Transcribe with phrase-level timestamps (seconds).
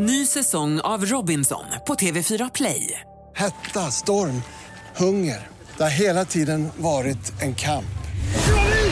[0.00, 3.00] Ny säsong av Robinson på TV4 Play.
[3.36, 4.42] Hetta, storm,
[4.96, 5.46] hunger.
[5.76, 7.98] Det har hela tiden varit en kamp.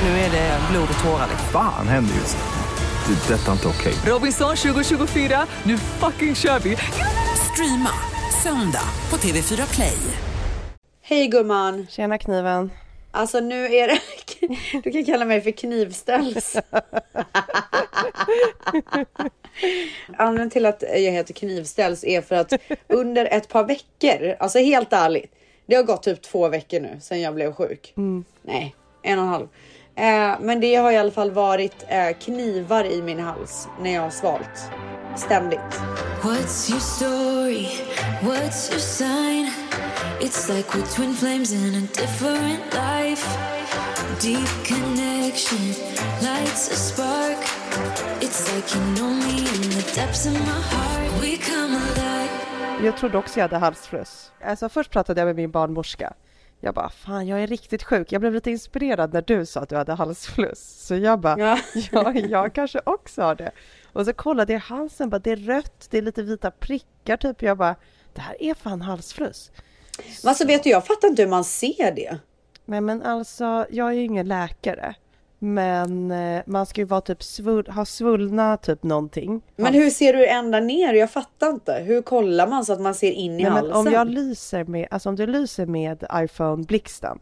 [0.03, 1.29] Nu är det blod och tårar.
[1.53, 3.15] Fan händer just nu.
[3.15, 3.35] Det.
[3.35, 3.95] är Detta är inte okej.
[4.13, 6.77] Robinson 2024, nu fucking kör vi!
[7.53, 7.93] Streama
[8.43, 9.99] söndag på TV4 Play.
[11.03, 11.87] Hej gumman!
[11.91, 12.71] Tjena kniven.
[13.11, 14.01] Alltså nu är det...
[14.85, 16.57] Du kan kalla mig för knivställs.
[20.17, 22.53] Anledningen till att jag heter knivställs är för att
[22.87, 25.33] under ett par veckor, alltså helt ärligt.
[25.67, 27.93] Det har gått typ två veckor nu sedan jag blev sjuk.
[28.43, 29.49] Nej, en och en halv.
[29.97, 34.03] Eh, men det har i alla fall varit eh, knivar i min hals när jag
[34.03, 34.71] har svalt.
[35.17, 35.81] Ständigt.
[36.23, 37.67] What's your story?
[38.23, 39.51] What's your sign?
[40.21, 43.27] It's like we're twin flames in a different life.
[44.21, 45.67] Deep connection
[46.23, 47.39] lights a spark.
[48.21, 51.23] It's like you know me in the depths of my heart.
[51.23, 52.31] We come alive.
[52.85, 54.33] Jag trodde också jag hade halsfluss.
[54.45, 56.13] Alltså först pratade jag med min barnmorska.
[56.61, 58.13] Jag bara, fan jag är riktigt sjuk.
[58.13, 60.87] Jag blev lite inspirerad när du sa att du hade halsfluss.
[60.87, 61.59] Så jag bara, Ja.
[61.93, 63.51] ja, jag kanske också har det.
[63.93, 67.43] Och så kollade jag halsen, bara, det är rött, det är lite vita prickar typ.
[67.43, 67.75] Jag bara,
[68.15, 69.51] det här är fan halsfluss.
[70.23, 72.19] Men alltså vet du, jag fattar inte hur man ser det.
[72.65, 74.95] Nej men alltså, jag är ju ingen läkare.
[75.39, 79.43] Men eh, man ska ju vara typ svull, ha svullna typ någonting.
[79.57, 80.95] Men hur ser du ända ner?
[80.95, 81.73] Jag fattar inte.
[81.75, 83.77] Hur kollar man så att man ser in i Nej, halsen?
[83.77, 87.19] om jag lyser med, alltså om du lyser med iPhone blixten,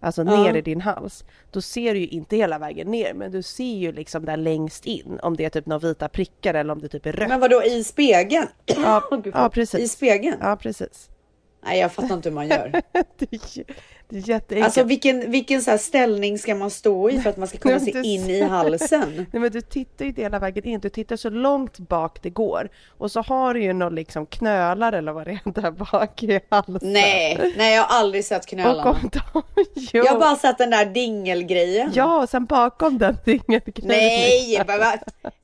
[0.00, 0.42] alltså Ja.
[0.42, 3.64] ner i din hals, då ser du ju inte hela vägen ner, men du ser
[3.76, 6.88] ju liksom där längst in, om det är typ några vita prickar eller om det
[6.88, 7.28] typ är rött.
[7.28, 8.46] Men vadå i spegeln?
[8.66, 9.02] Ja,
[9.32, 9.80] ja, precis.
[9.80, 10.36] I spegeln?
[10.40, 11.08] Ja, precis.
[11.64, 12.82] Nej, jag fattar inte hur man gör.
[14.14, 14.64] Jätteenkelt.
[14.64, 18.14] Alltså vilken, vilken så ställning ska man stå i för att man ska komma sig
[18.14, 19.12] in i halsen?
[19.32, 22.30] Nej men du tittar ju inte hela vägen in, du tittar så långt bak det
[22.30, 22.68] går.
[22.98, 26.40] Och så har du ju någon liksom knölar eller vad det är där bak i
[26.48, 26.78] halsen.
[26.82, 28.90] Nej, nej jag har aldrig sett Och knölarna.
[28.90, 29.42] om de,
[29.74, 30.04] jo.
[30.04, 31.92] Jag har bara sett den där dingelgrejen.
[31.94, 33.98] Ja, och sen bakom den dingelknölen.
[33.98, 34.62] Nej,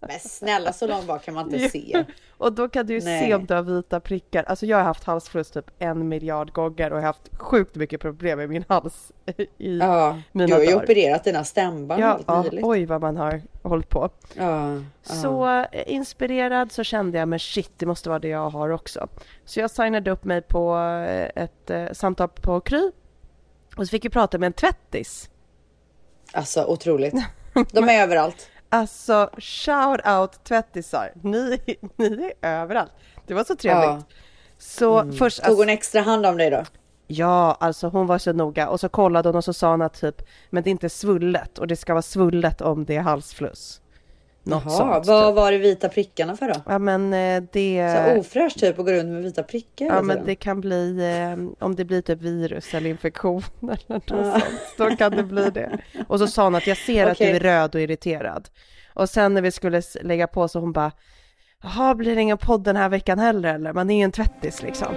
[0.00, 2.04] men, snälla så långt bak kan man inte se.
[2.38, 3.26] Och då kan du ju Nej.
[3.26, 4.42] se om du har vita prickar.
[4.44, 8.00] Alltså jag har haft halsfluss typ en miljard gånger och jag har haft sjukt mycket
[8.00, 9.12] problem med min hals
[9.58, 10.82] i Ja, mina du har ju dagar.
[10.82, 14.10] opererat dina stämband Ja, ja, oj vad man har hållit på.
[14.34, 14.80] Ja.
[15.02, 19.08] Så eh, inspirerad så kände jag men shit, det måste vara det jag har också.
[19.44, 20.76] Så jag signade upp mig på
[21.08, 22.90] eh, ett eh, samtal på Kry.
[23.76, 25.30] Och så fick jag prata med en tvättis.
[26.32, 27.14] Alltså otroligt.
[27.72, 28.48] De är överallt.
[28.70, 31.60] Alltså shout out tvättisar, ni,
[31.96, 32.92] ni är överallt.
[33.26, 33.84] Det var så trevligt.
[33.84, 33.92] Ja.
[33.92, 34.02] Mm.
[34.58, 36.64] Så först, Tog alltså, hon extra hand om dig då?
[37.06, 40.00] ja alltså hon var så noga och så kollade hon och så sa hon att
[40.00, 43.80] typ, men det är inte svullet och det ska vara svullet om det är halsfluss.
[44.48, 45.06] Något Jaha, sånt.
[45.06, 45.36] vad typ.
[45.36, 46.54] var det vita prickarna för då?
[46.66, 47.94] Ja men eh, det...
[47.96, 51.64] Så ofräscht typ att gå runt med vita prickar Ja men det kan bli, eh,
[51.66, 54.44] om det blir typ virus eller infektion eller något sånt,
[54.76, 55.78] då kan det bli det.
[56.08, 58.48] Och så sa hon att jag ser att du är röd och irriterad.
[58.94, 60.92] Och sen när vi skulle lägga på så hon bara,
[61.62, 63.72] jaha blir det ingen podd den här veckan heller eller?
[63.72, 64.94] Man är ju en tvättis liksom.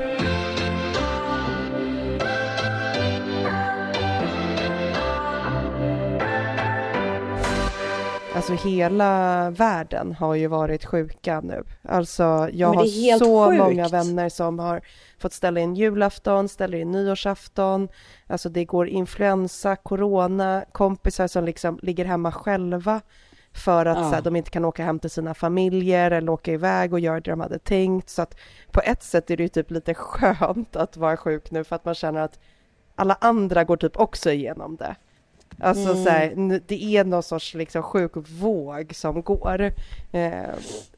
[8.42, 11.64] Alltså hela världen har ju varit sjuka nu.
[11.84, 13.64] Alltså jag har så sjukt.
[13.64, 14.82] många vänner som har
[15.20, 17.88] fått ställa in julafton, ställer in nyårsafton.
[18.28, 23.02] Alltså det går influensa, corona, kompisar som liksom ligger hemma själva
[23.54, 24.10] för att Ja.
[24.10, 27.20] så här, de inte kan åka hem till sina familjer eller åka iväg och göra
[27.20, 28.10] det de hade tänkt.
[28.10, 28.36] Så att
[28.72, 31.86] på ett sätt är det ju typ lite skönt att vara sjuk nu för att
[31.86, 32.40] man känner att
[32.96, 34.96] alla andra går typ också igenom det.
[35.64, 36.04] Alltså Mm.
[36.04, 39.74] så här, det är någon sorts liksom sjuk våg som går.
[40.12, 40.32] Eh,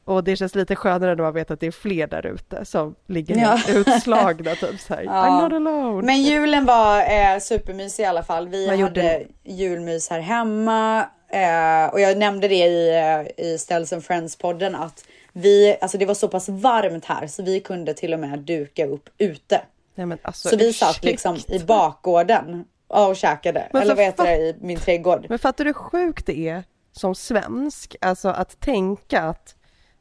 [0.04, 2.94] och det känns lite skönare när man vet att det är fler där ute som
[3.06, 3.58] ligger Ja.
[3.68, 4.54] utslagna.
[4.54, 5.10] Typ så här, Ja.
[5.12, 6.06] I'm not alone.
[6.06, 8.48] Men julen var eh, supermysig i alla fall.
[8.48, 12.88] Vi Vad hade julmys här hemma eh, och jag nämnde det i,
[13.36, 17.60] eh, i Ställs Friends-podden att vi, alltså det var så pass varmt här så vi
[17.60, 19.60] kunde till och med duka upp ute.
[19.94, 23.68] Nej, alltså, Så vi satt liksom i bakgården och käkade.
[23.72, 25.26] Men Eller vad heter det i min trädgård.
[25.28, 29.54] Men fattar du hur sjukt det är som svensk, alltså att tänka att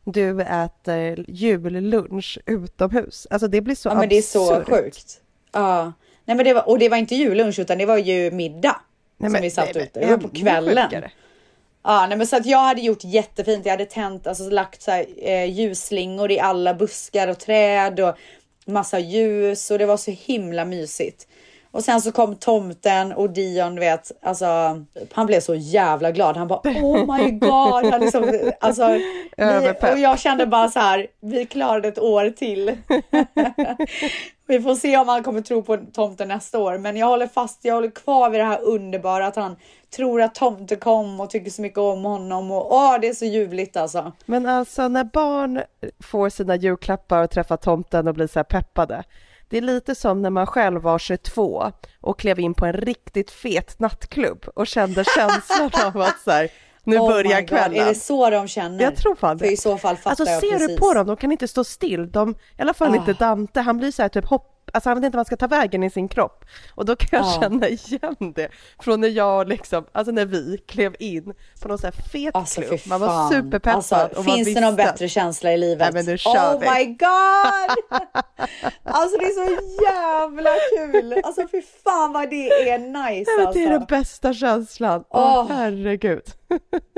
[0.05, 3.27] du äter jullunch utomhus.
[3.29, 4.69] Alltså det blir så Ja men det är så absurt.
[4.69, 5.21] sjukt.
[5.51, 5.93] Ja.
[6.25, 8.75] Nej men det var, och det var inte jullunch utan det var ju middag.
[9.17, 9.99] Nej, som men- vi satt nej, ute.
[9.99, 10.89] Det var på kvällen.
[10.89, 11.11] sjukare.
[11.83, 13.65] Ja, nej, men så att jag hade gjort jättefint.
[13.65, 18.15] Jag hade tänt, alltså lagt så här, eh, ljusslingor i alla buskar och träd och
[18.65, 21.27] massa ljus och det var så himla mysigt.
[21.73, 24.45] Och sen så kom tomten och Dion, du vet, alltså
[25.11, 26.37] han blev så jävla glad.
[26.37, 27.91] Han bara oh my god.
[27.91, 28.87] Han liksom, alltså,
[29.37, 32.77] vi, och jag kände bara så här, vi klarade ett år till.
[34.47, 36.77] vi får se om han kommer tro på tomten nästa år.
[36.77, 39.55] Men jag håller fast, jag håller kvar vid det här underbara att han
[39.95, 42.51] tror att tomten kom och tycker så mycket om honom.
[42.51, 44.11] Och åh, det är så ljuvligt alltså.
[44.25, 45.61] Men alltså när barn
[45.99, 49.03] får sina julklappar och träffar tomten och blir så här peppade.
[49.53, 51.71] Det är lite som när man själv var 22
[52.01, 56.49] och klev in på en riktigt fet nattklubb och kände känslan av att så här,
[56.83, 57.81] nu Oh börjar kvällen.
[57.81, 58.83] Är det så de känner?
[58.83, 59.51] Jag tror fan För det.
[59.51, 60.67] i så fall fattar Alltså jag ser precis.
[60.67, 62.11] du på dem, de kan inte stå still.
[62.11, 62.95] De, I alla fall Ah.
[62.95, 65.37] inte Dante, han blir så här typ hopp, alltså han vet inte vad han ska
[65.37, 66.45] ta vägen i sin kropp.
[66.75, 67.41] Och då kan jag Ah.
[67.41, 68.49] känna igen det
[68.79, 72.61] från när jag liksom, alltså när vi klev in på någon så här fet Alltså
[72.61, 72.79] klubb.
[72.85, 74.59] Man var superpeppad Alltså, och finns visste.
[74.59, 75.79] det någon bättre känsla i livet?
[75.79, 76.69] Nej, men nu kör oh vi.
[76.69, 78.01] my god!
[78.83, 81.21] alltså det är så jävla kul!
[81.23, 83.59] Alltså fy fan vad det är nice Nej, men alltså.
[83.59, 85.03] det är den bästa känslan.
[85.09, 85.45] Åh Åh.
[85.49, 86.21] herregud.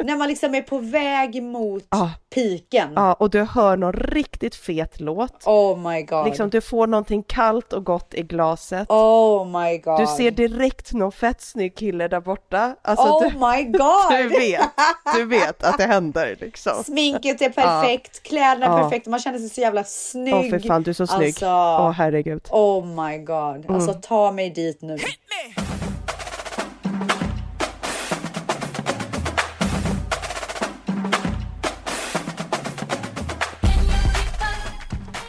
[0.03, 2.11] När man liksom är på väg mot Ja.
[2.35, 2.89] piken.
[2.95, 5.43] Ja, och du hör någon riktigt fet låt.
[5.47, 6.25] Oh my god.
[6.25, 8.89] Liksom du får någonting kallt och gott i glaset.
[8.89, 9.99] Oh my god.
[9.99, 12.75] Du ser direkt någon fett snygg kille där borta.
[12.81, 14.09] Alltså Oh du, my god!
[14.17, 14.61] du vet,
[15.15, 16.83] du vet att det händer liksom.
[16.83, 20.33] Sminket är perfekt, kläderna är perfekta, man känner sig så jävla snygg.
[20.35, 21.27] Åh för fan, du är så snygg.
[21.27, 22.41] Alltså, Åh herregud.
[22.49, 23.65] oh my god.
[23.71, 24.01] Alltså Mm.
[24.01, 24.97] ta mig dit nu.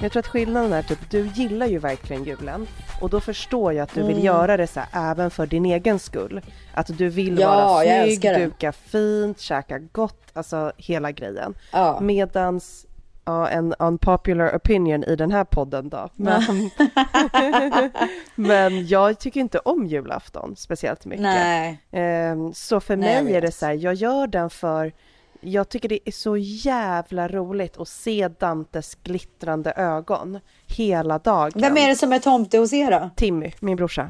[0.07, 2.67] Jag tror att skillnaden är typ, du gillar ju verkligen julen
[3.01, 4.15] och då förstår jag att du Mm.
[4.15, 6.41] vill göra det så här även för din egen skull.
[6.75, 11.55] Att du vill Ja, vara snygg, duka fint, käka gott, alltså hela grejen.
[11.73, 11.99] Ja.
[12.01, 12.87] Medans,
[13.25, 16.09] ja en unpopular opinion i den här podden då.
[16.15, 16.43] Men,
[18.35, 21.23] men jag tycker inte om julafton speciellt mycket.
[21.23, 21.79] Nej.
[21.93, 24.93] Ehm, Så för mig är det så här, jag gör den för
[25.47, 31.53] jag tycker det är så jävla roligt att se Dantes glittrande ögon hela dagen.
[31.61, 33.11] Vem är det som är tomte hos er då?
[33.17, 34.09] Timmy, min brorsa.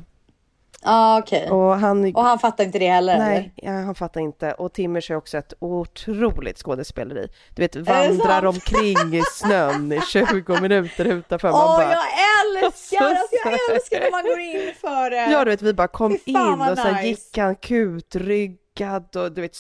[0.83, 1.51] Ah, okej.
[1.51, 3.19] Och, Och han, han fattar inte det heller?
[3.19, 4.53] nej, ja, han fattar inte.
[4.53, 7.29] Och Timmy kör också ett otroligt skådespeleri.
[7.55, 11.49] Du vet, vandrar omkring i snön i 20 minuter utanför.
[11.49, 12.05] Åh, Man bara, jag
[12.65, 13.05] älskar!
[13.05, 15.31] Alltså, jag älskar när man går in för det.
[15.33, 17.07] Ja, du vet, vi bara kom in och så nice.
[17.07, 19.55] gick han kutryggad och du vet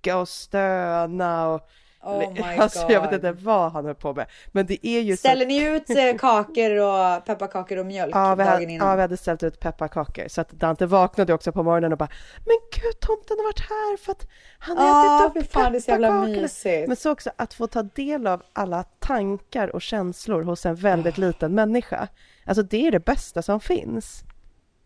[0.00, 1.68] sucka och stöna och
[2.02, 3.14] Oh my alltså jag vet God.
[3.14, 4.26] inte vad han höll på med.
[4.52, 5.48] Men det är ju Ställer så...
[5.48, 8.88] ni ut eh, kakor och pepparkakor och mjölk Ja vi, dagen hade, innan?
[8.88, 12.08] ja, vi hade ställt ut pepparkakor så att Dante vaknade också på morgonen och bara
[12.46, 14.26] Men gud, tomten har varit här för att
[14.58, 16.88] han har Ja, ätit upp fan, är så jävla pepparkakorna." mysigt.
[16.88, 21.18] Men så också att få ta del av alla tankar och känslor hos en väldigt
[21.18, 22.08] liten människa.
[22.44, 24.24] Alltså det är det bästa som finns.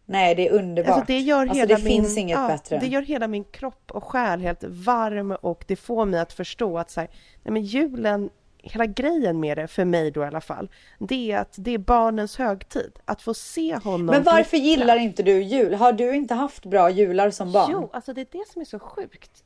[0.06, 0.90] Nej, det är underbart.
[0.94, 2.78] Alltså det gör Alltså, hela det min, finns inget ja, bättre.
[2.78, 6.78] Det gör hela min kropp och själ helt varm och det får mig att förstå
[6.78, 7.10] att så här,
[7.42, 11.38] nej men julen, hela grejen med det, för mig då i alla fall, det är
[11.38, 12.92] att det är barnens högtid.
[13.04, 14.66] Att få se honom Men varför glittra.
[14.66, 15.74] gillar inte du jul?
[15.74, 17.70] Har du inte haft bra jular som barn?
[17.72, 19.44] Jo, alltså det är det som är så sjukt.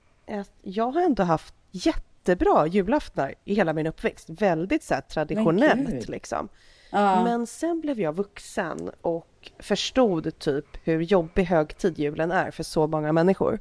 [0.63, 4.31] Jag har ändå haft jättebra julaftnar i hela min uppväxt.
[4.31, 6.49] Väldigt så här, traditionellt liksom.
[6.91, 7.25] Ja.
[7.25, 12.87] Men sen blev jag vuxen och förstod typ hur jobbig högtid julen är för så
[12.87, 13.59] många människor.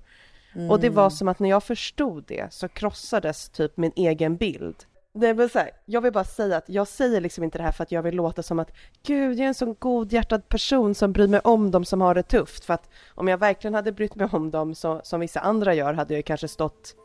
[0.70, 0.96] Och det Mm.
[0.96, 4.76] var som att när jag förstod det så krossades typ min egen bild.
[5.14, 7.72] Nej, men så här, jag vill bara säga att jag säger liksom inte det här
[7.72, 8.72] för att jag vill låta som att
[9.04, 12.24] gud, jag är en sån godhjärtad person som bryr mig om dem som har det
[12.24, 12.66] tufft.
[12.66, 15.94] För att om jag verkligen hade brytt mig om dem så, som vissa andra gör
[15.94, 16.96] hade jag kanske stått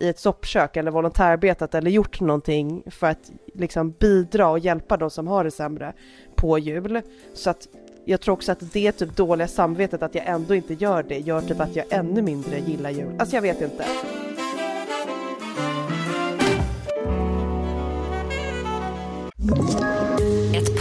[0.00, 5.10] i ett soppkök eller volontärarbetat eller gjort någonting för att liksom bidra och hjälpa de
[5.10, 5.92] som har det sämre
[6.34, 7.02] på jul.
[7.34, 7.68] Så att
[8.04, 11.40] jag tror också att det typ dåliga samvetet att jag ändå inte gör det gör
[11.40, 13.16] typ att jag ännu mindre gillar jul.
[13.18, 13.84] Alltså jag vet inte.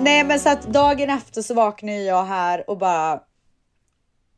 [0.00, 3.20] Nej, men så att dagen efter så vaknar jag här och bara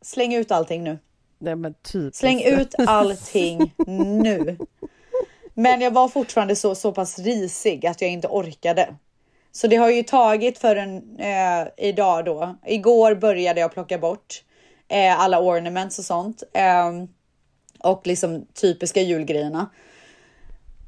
[0.03, 0.99] släng ut allting nu.
[1.39, 2.15] Nej men typ.
[2.15, 4.59] Släng ut allting nu.
[5.55, 8.95] Men jag var fortfarande så, så pass risig att jag inte orkade.
[9.53, 12.57] Så det har ju tagit för en eh, idag då.
[12.67, 14.43] Igår började jag plocka bort
[14.93, 16.43] Eh, alla ornaments och sånt.
[16.53, 16.93] Eh,
[17.79, 19.71] och liksom typiska julgrejerna.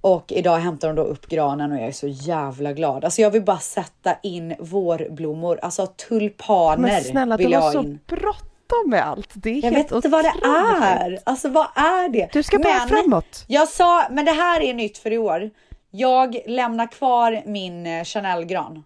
[0.04, 3.04] Och idag hämtar de då upp granen och jag är så jävla glad.
[3.04, 7.66] Alltså jag vill bara sätta in vårblommor, alltså tulpaner Men snälla, vill du jag har
[7.66, 7.98] ha så in.
[8.06, 9.30] bråttom med allt.
[9.34, 11.18] Det är Jag helt vet inte vad det är.
[11.24, 12.28] Alltså vad är det?
[12.32, 13.44] Du ska bara framåt.
[13.48, 15.50] Jag sa, men det här är nytt för i år.
[15.90, 18.84] Jag lämnar kvar min eh, Chanel-gran.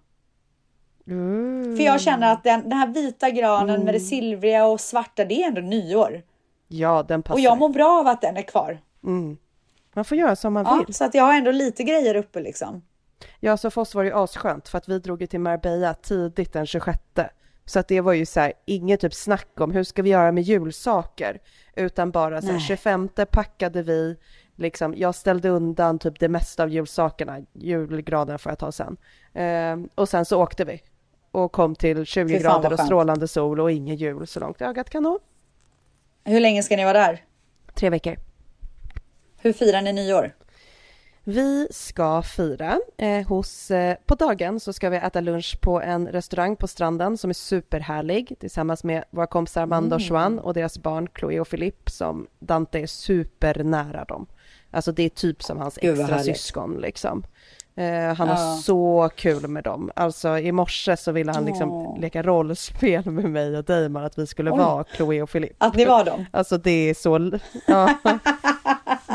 [1.06, 1.76] Mm.
[1.76, 5.42] För jag känner att den, den här vita granen med det silvriga och svarta, det
[5.42, 6.22] är ändå nyår.
[6.68, 7.34] Ja, den passar.
[7.34, 8.78] Och jag mår bra av att den är kvar.
[9.04, 9.36] mm.
[9.98, 10.94] Man får göra som man Ja, vill.
[10.94, 12.82] så att jag har ändå lite grejer uppe liksom.
[13.40, 15.94] Ja, så för oss var det ju asskönt för att vi drog ju till Marbella
[15.94, 16.98] tidigt den 26.
[17.64, 20.32] Så att det var ju så här, inget typ snack om hur ska vi göra
[20.32, 21.38] med julsaker,
[21.76, 22.62] utan bara så här, Nej.
[22.62, 24.16] 25 packade vi,
[24.56, 28.96] liksom, jag ställde undan typ det mesta av julsakerna, julgranen får jag ta sen.
[29.34, 30.82] Ehm, och sen så åkte vi
[31.30, 34.40] och kom till 20 Fy fan, vad grader och strålande sol och ingen jul så
[34.40, 35.18] långt ögat kan nå.
[36.24, 37.24] Hur länge ska ni vara där?
[37.74, 38.16] Tre veckor.
[39.38, 40.32] Hur firar ni nyår?
[41.24, 46.08] Vi ska fira eh, hos, eh, på dagen så ska vi äta lunch på en
[46.08, 50.78] restaurang på stranden som är superhärlig tillsammans med våra kompisar Amanda och Joan och deras
[50.78, 54.26] barn Chloe och Philippe som Dante är supernära dem.
[54.70, 57.22] Alltså det är typ som hans Gud, extra syskon liksom.
[57.76, 58.34] Eh, han Ja.
[58.34, 59.90] har så kul med dem.
[59.96, 62.00] Alltså i morse så ville han liksom Åh.
[62.00, 64.58] leka rollspel med mig och Damon att vi skulle Oj.
[64.58, 65.54] vara Chloe och Philippe.
[65.58, 66.24] Att ni var dem?
[66.30, 67.94] Alltså det är så, ja,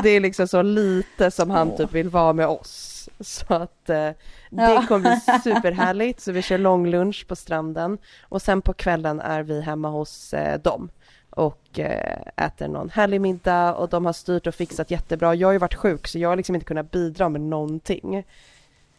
[0.03, 3.09] det är liksom så lite som han typ vill vara med oss.
[3.19, 4.15] Så att eh, det
[4.49, 4.85] Ja.
[4.87, 5.19] kommer bli
[5.53, 6.21] superhärligt.
[6.21, 10.59] Så vi kör långlunch på stranden och sen på kvällen är vi hemma hos eh,
[10.61, 10.89] dem
[11.29, 15.35] och eh, äter någon härlig middag och de har styrt och fixat jättebra.
[15.35, 18.23] Jag har ju varit sjuk så jag har liksom inte kunnat bidra med någonting.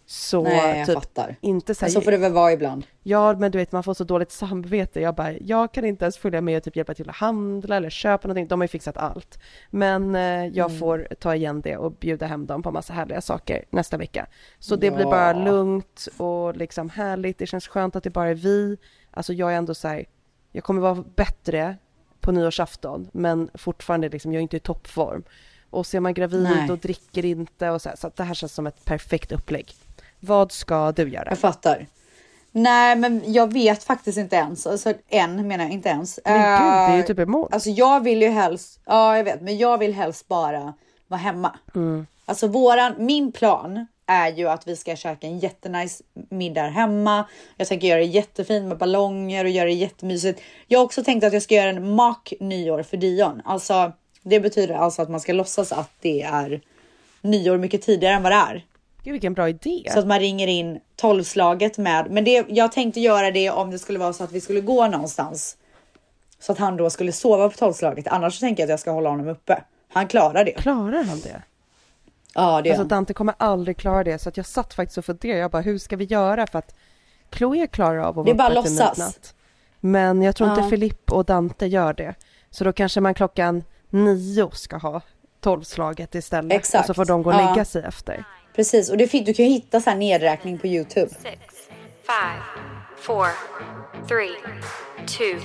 [0.07, 1.37] Så Nej, jag typ fattar.
[1.41, 2.87] inte så här, så får det väl vara ibland.
[3.03, 5.01] Ja, men du vet, man får så dåligt samvete.
[5.01, 7.91] Jag bara, jag kan inte ens följa med och typ hjälpa till att handla eller
[7.91, 8.49] köpa någonting.
[8.49, 9.39] De har ju fixat allt.
[9.71, 10.79] Men eh, jag Mm.
[10.79, 14.27] får ta igen det och bjuda hem dem på massa härliga saker nästa vecka.
[14.59, 15.11] Så det blir Ja.
[15.11, 17.39] bara lugnt och liksom härligt.
[17.39, 18.77] Det känns skönt att det bara är vi.
[19.11, 20.05] Alltså jag är ändå så här,
[20.53, 21.77] jag kommer vara bättre
[22.21, 25.23] på nyårsafton, men fortfarande liksom, jag är inte i toppform.
[25.71, 26.71] Och så är man gravid Nej.
[26.71, 29.73] och dricker inte och så här, så det här känns som ett perfekt upplägg.
[30.27, 31.27] Vad ska du göra?
[31.29, 31.87] Jag fattar.
[32.53, 34.67] Nej, men jag vet faktiskt inte ens.
[34.67, 36.21] Alltså än menar jag inte ens.
[36.25, 37.49] Men gud, det är ju Eh, typ imorgon.
[37.53, 40.75] Alltså jag vill ju helst, ja jag vet, men jag vill helst bara
[41.09, 41.59] vara hemma.
[41.75, 42.07] Mm.
[42.25, 47.25] Alltså våran, min plan är ju att vi ska käka en jättenice middag hemma.
[47.57, 50.41] Jag tänker göra det jättefint med ballonger och göra det jättemysigt.
[50.67, 53.43] Jag har också tänkt att jag ska göra en mock nyår för Dion.
[53.45, 56.61] Alltså det betyder alltså att man ska låtsas att det är
[57.21, 58.65] nyår mycket tidigare än vad det är.
[59.05, 59.89] Gud vilken bra idé.
[59.93, 62.11] Så att man ringer in tolvslaget med.
[62.11, 64.87] Men det, jag tänkte göra det om det skulle vara så att vi skulle gå
[64.87, 65.57] någonstans.
[66.39, 68.09] Så att han då skulle sova på tolvslaget.
[68.09, 69.63] Annars så tänker jag att jag ska hålla honom uppe.
[69.93, 70.53] Han klarar det.
[70.53, 71.43] Klarar han det?
[72.35, 72.89] Ja, det gör Alltså han.
[72.89, 75.41] Dante kommer aldrig klara det så att jag satt faktiskt och funderade.
[75.41, 76.75] Jag bara hur ska vi göra för att
[77.33, 79.35] Chloe klarar av att Det vara uppe till midnatt.
[79.81, 80.57] Men jag tror Ja.
[80.57, 82.15] inte Filip och Dante gör det.
[82.51, 85.01] Så då kanske man klockan nio ska ha
[85.41, 86.53] tolvslaget istället.
[86.53, 86.81] Exakt.
[86.81, 87.51] Och så får de gå och Ja.
[87.51, 88.25] lägga sig efter.
[88.55, 91.09] Precis, och det, fin- du kan ju hitta så här nedräkning på Youtube.
[91.09, 91.55] Six,
[92.07, 92.43] five,
[92.99, 93.27] four,
[94.09, 94.35] three,
[95.07, 95.41] two,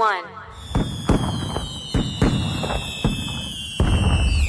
[0.00, 0.28] one.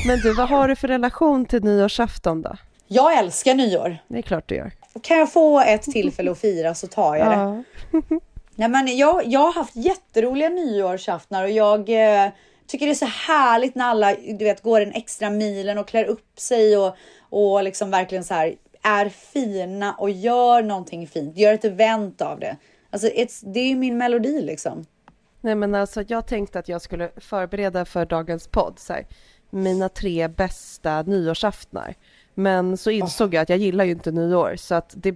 [0.08, 2.56] Men du, vad har du för relation till nyårsafton då?
[2.88, 3.98] Jag älskar nyår.
[4.08, 4.72] Det är klart du gör.
[5.02, 7.34] Kan jag få ett tillfälle att fira så tar jag det.
[7.34, 7.64] Ja.
[8.56, 12.30] Nej, men jag, jag har haft jätteroliga nyårsaftnar och jag eh,
[12.68, 16.06] tycker det är så härligt när alla du vet, går den extra milen och klär
[16.06, 16.96] upp sig och,
[17.34, 21.38] och liksom verkligen så här är fina och gör någonting fint.
[21.38, 22.58] Gör ett event av det.
[22.90, 23.10] Alltså
[23.42, 24.86] det är ju min melodi liksom.
[25.42, 29.08] Nej men alltså jag tänkte att jag skulle förbereda för dagens podd så här,
[29.50, 31.96] mina tre bästa nyårsaftnar.
[32.34, 35.16] Men så insåg jag att jag gillar ju inte nyår så att det,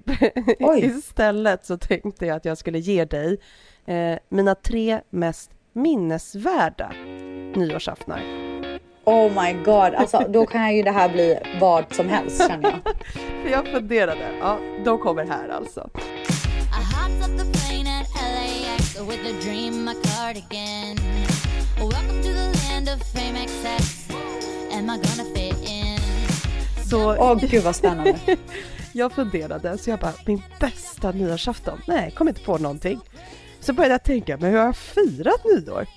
[0.78, 3.40] istället så tänkte jag att jag skulle ge dig
[3.86, 6.92] eh, mina tre mest minnesvärda
[7.56, 8.57] nyårsaftnar.
[9.08, 12.96] Oh my god, alltså då kan ju det här bli vad som helst känner jag.
[13.44, 15.90] För jag funderade, ja de kommer här alltså.
[26.90, 28.16] Så Åh gud vad spännande.
[28.94, 31.82] jag funderade, så jag bara, min bästa nyårsafton?
[31.88, 33.00] Nej, kom inte på någonting.
[33.60, 35.88] Så började jag tänka, men hur har jag firat nyår?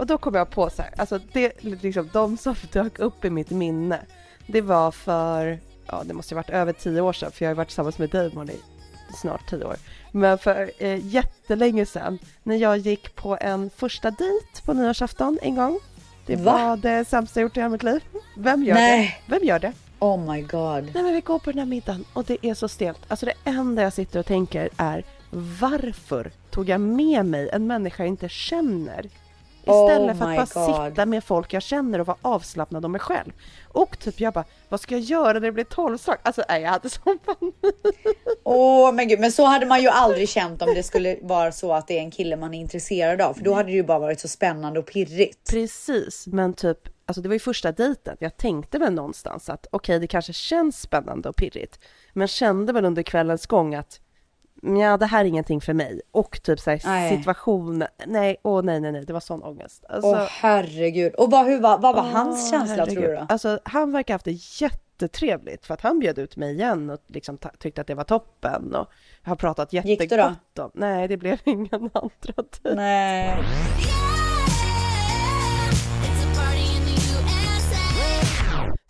[0.00, 3.30] Och då kom jag på så här, alltså det, liksom, de som dök upp i
[3.30, 4.00] mitt minne,
[4.46, 7.54] det var för, ja det måste ju varit över tio år sedan, för jag har
[7.54, 8.60] varit tillsammans med Damon i
[9.14, 9.76] snart tio år.
[10.12, 15.54] Men för eh, jättelänge sedan när jag gick på en första dejt på nyårsafton en
[15.54, 15.78] gång.
[16.26, 16.52] Det Va?
[16.52, 18.00] var det sämsta jag gjort i hela mitt liv.
[18.36, 19.20] Vem gör Nej.
[19.26, 19.34] det?
[19.34, 19.72] Vem gör det?
[19.98, 20.90] Oh my god.
[20.94, 23.00] Nej men vi går på den här middagen och det är så stelt.
[23.08, 25.04] Alltså det enda jag sitter och tänker är
[25.60, 29.10] varför tog jag med mig en människa jag inte känner?
[29.70, 30.90] Istället Oh för att bara God.
[30.90, 33.32] sitta med folk jag känner och vara avslappnad om mig själv.
[33.68, 36.16] Och typ jag bara, vad ska jag göra när det blir tolvslag?
[36.22, 37.54] Alltså nej, jag hade sån panik.
[38.44, 41.72] Åh men gud, men så hade man ju aldrig känt om det skulle vara så
[41.72, 43.34] att det är en kille man är intresserad av.
[43.34, 45.50] För då hade det ju bara varit så spännande och pirrigt.
[45.50, 48.16] Precis, men typ, alltså det var ju första dejten.
[48.20, 51.78] Jag tänkte väl någonstans att okej, det kanske känns spännande och pirrigt.
[52.12, 54.00] Men kände väl under kvällens gång att
[54.62, 56.00] ja, det här är ingenting för mig.
[56.10, 57.16] Och typ så här, Nej.
[57.16, 59.84] situation, nej, åh nej, nej, nej, det var sån ångest.
[59.88, 61.14] Alltså, Åh herregud.
[61.14, 63.18] Och vad, hur, var- vad var åh, hans känsla tror du herregud.
[63.18, 63.26] då?
[63.28, 66.98] Alltså han verkar ha haft det jättetrevligt för att han bjöd ut mig igen och
[67.06, 68.86] liksom tyckte att det var toppen och
[69.22, 70.62] har pratat Gick jättegott det då?
[70.62, 70.70] om.
[70.74, 72.10] Nej, det blev ingen andra
[72.62, 72.74] dejt.
[72.76, 73.36] Nej.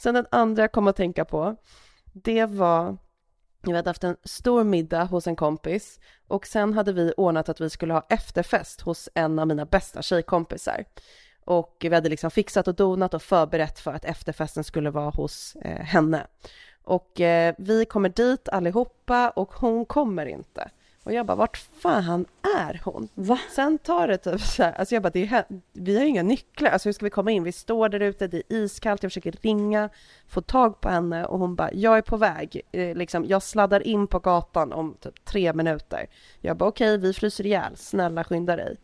[0.03, 1.57] Sen den andra jag kom att tänka på,
[2.13, 2.97] det var,
[3.63, 7.61] vi hade haft en stor middag hos en kompis och sen hade vi ordnat att
[7.61, 10.85] vi skulle ha efterfest hos en av mina bästa tjejkompisar.
[11.45, 15.57] Och vi hade liksom fixat och donat och förberett för att efterfesten skulle vara hos
[15.57, 16.27] eh, henne.
[16.83, 20.71] Och eh, vi kommer dit allihopa och hon kommer inte.
[21.11, 22.27] Och jag bara, vart fan
[22.59, 23.09] är hon?
[23.15, 23.39] Va?
[23.55, 26.23] Sen tar det typ så här, alltså jag bara, det är, vi har ju inga
[26.23, 27.45] nycklar, alltså hur ska vi komma in?
[27.45, 29.89] Vi står där ute, det är iskallt, jag försöker ringa,
[30.29, 33.87] få tag på henne och hon bara, jag är på väg, eh, liksom, jag sladdar
[33.87, 36.07] in på gatan om typ tre minuter.
[36.41, 38.77] Jag bara, okej, vi fryser ihjäl, snälla skynda dig.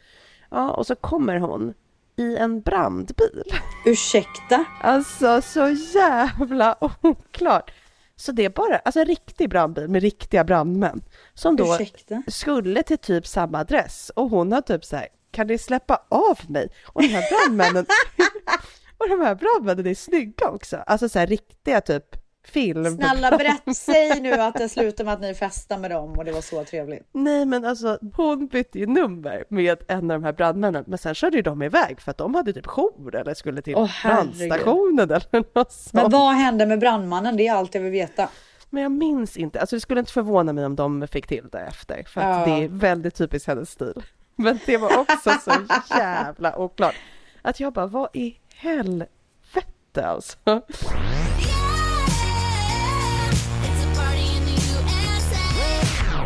[0.51, 1.75] Ja, och så kommer hon
[2.17, 3.43] i en brandbil.
[3.85, 4.65] Ursäkta?
[4.83, 7.71] Alltså så jävla oklart.
[8.17, 11.03] Så det är bara, alltså en riktig brandbil med riktiga brandmän
[11.35, 12.23] som då Ursäkta?
[12.27, 16.39] skulle till typ samma adress och hon har typ så här, kan ni släppa av
[16.49, 16.69] mig?
[16.87, 17.87] Och de här brandmännen,
[18.99, 22.97] och de här brandmännen är snygga också, alltså så här riktiga typ film.
[22.97, 26.33] Snälla berätta, säg nu att det slutar med att ni festar med dem och det
[26.33, 27.09] var så trevligt.
[27.13, 31.15] Nej men alltså hon bytte ju nummer med en av de här brandmännen men sen
[31.15, 35.11] körde ju de iväg för att de hade typ jour eller skulle till Åh, brandstationen
[35.11, 35.93] eller något sånt.
[35.93, 37.37] Men vad hände med brandmannen?
[37.37, 38.29] Det är allt jag vill veta.
[38.71, 41.59] Men jag minns inte, alltså det skulle inte förvåna mig om de fick till det
[41.61, 42.55] efter för att Ja.
[42.57, 44.03] det är väldigt typiskt hennes stil.
[44.37, 45.53] Men det var också så
[45.91, 46.95] jävla oklart
[47.43, 50.37] att jag bara, vad i helvete alltså?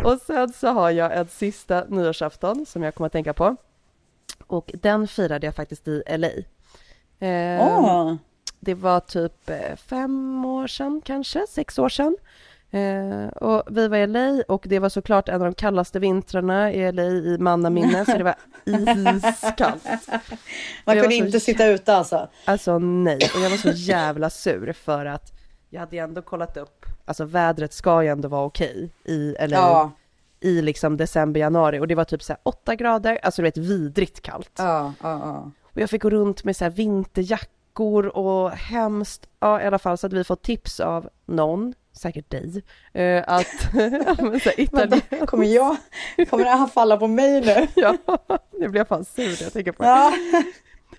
[0.05, 3.57] Och sen så har jag en sista nyårsafton som jag kommer att tänka på.
[4.47, 6.29] Och den firade jag faktiskt i LA.
[7.29, 8.15] Eh, Åh.
[8.61, 12.17] Det var typ eh, fem år sedan kanske, sex år sedan.
[12.71, 16.73] Eh, och vi var i LA och det var såklart en av de kallaste vintrarna
[16.73, 18.35] i LA i mannaminne, så det var
[18.65, 19.85] iskallt.
[20.85, 22.29] Man kunde inte sitta ute alltså.
[22.45, 25.40] Alltså nej, och jag var så jävla sur för att
[25.71, 29.57] jag hade ju ändå kollat upp, alltså vädret ska ju ändå vara okej i LA
[29.57, 29.91] Ja.
[30.41, 33.57] i liksom december, januari och det var typ så här 8 grader, alltså du vet
[33.57, 34.53] vidrigt kallt.
[34.59, 35.51] Ja, ja, ja.
[35.63, 39.99] Och jag fick gå runt med så här vinterjackor och hemskt, ja i alla fall
[39.99, 44.61] så hade vi fått tips av någon, säkert dig, eh, att ja, men så här,
[44.61, 44.91] italien...
[45.11, 45.77] Vänta, kommer jag,
[46.31, 47.67] kommer det här falla på mig nu?
[47.83, 47.97] Ja,
[48.59, 50.13] nu blir jag fan sur när jag tänker på det.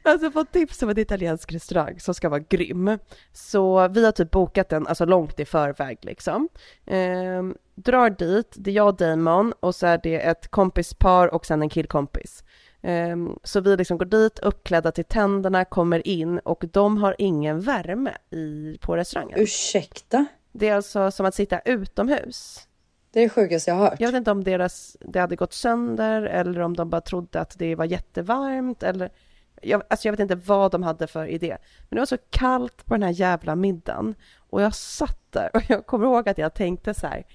[0.03, 2.97] Alltså fått tips om en italiensk restaurang som ska vara grym.
[3.33, 6.49] Så vi har typ bokat den, alltså långt i förväg liksom.
[6.85, 11.45] Ehm, drar dit, det är jag och Damon och så är det ett kompispar och
[11.45, 12.43] sen en killkompis.
[12.81, 17.59] Ehm, så vi liksom går dit uppklädda till tänderna, kommer in och de har ingen
[17.59, 19.39] värme i, på restaurangen.
[19.39, 20.25] Ursäkta?
[20.51, 22.67] Det är alltså som att sitta utomhus.
[23.13, 23.99] Det är det sjukaste jag har hört.
[23.99, 27.59] Jag vet inte om deras, det hade gått sönder eller om de bara trodde att
[27.59, 29.11] det var jättevarmt eller
[29.61, 31.57] jag, alltså jag vet inte vad de hade för idé.
[31.89, 35.61] Men det var så kallt på den här jävla middagen och jag satt där och
[35.67, 37.25] jag kommer ihåg att jag tänkte så här.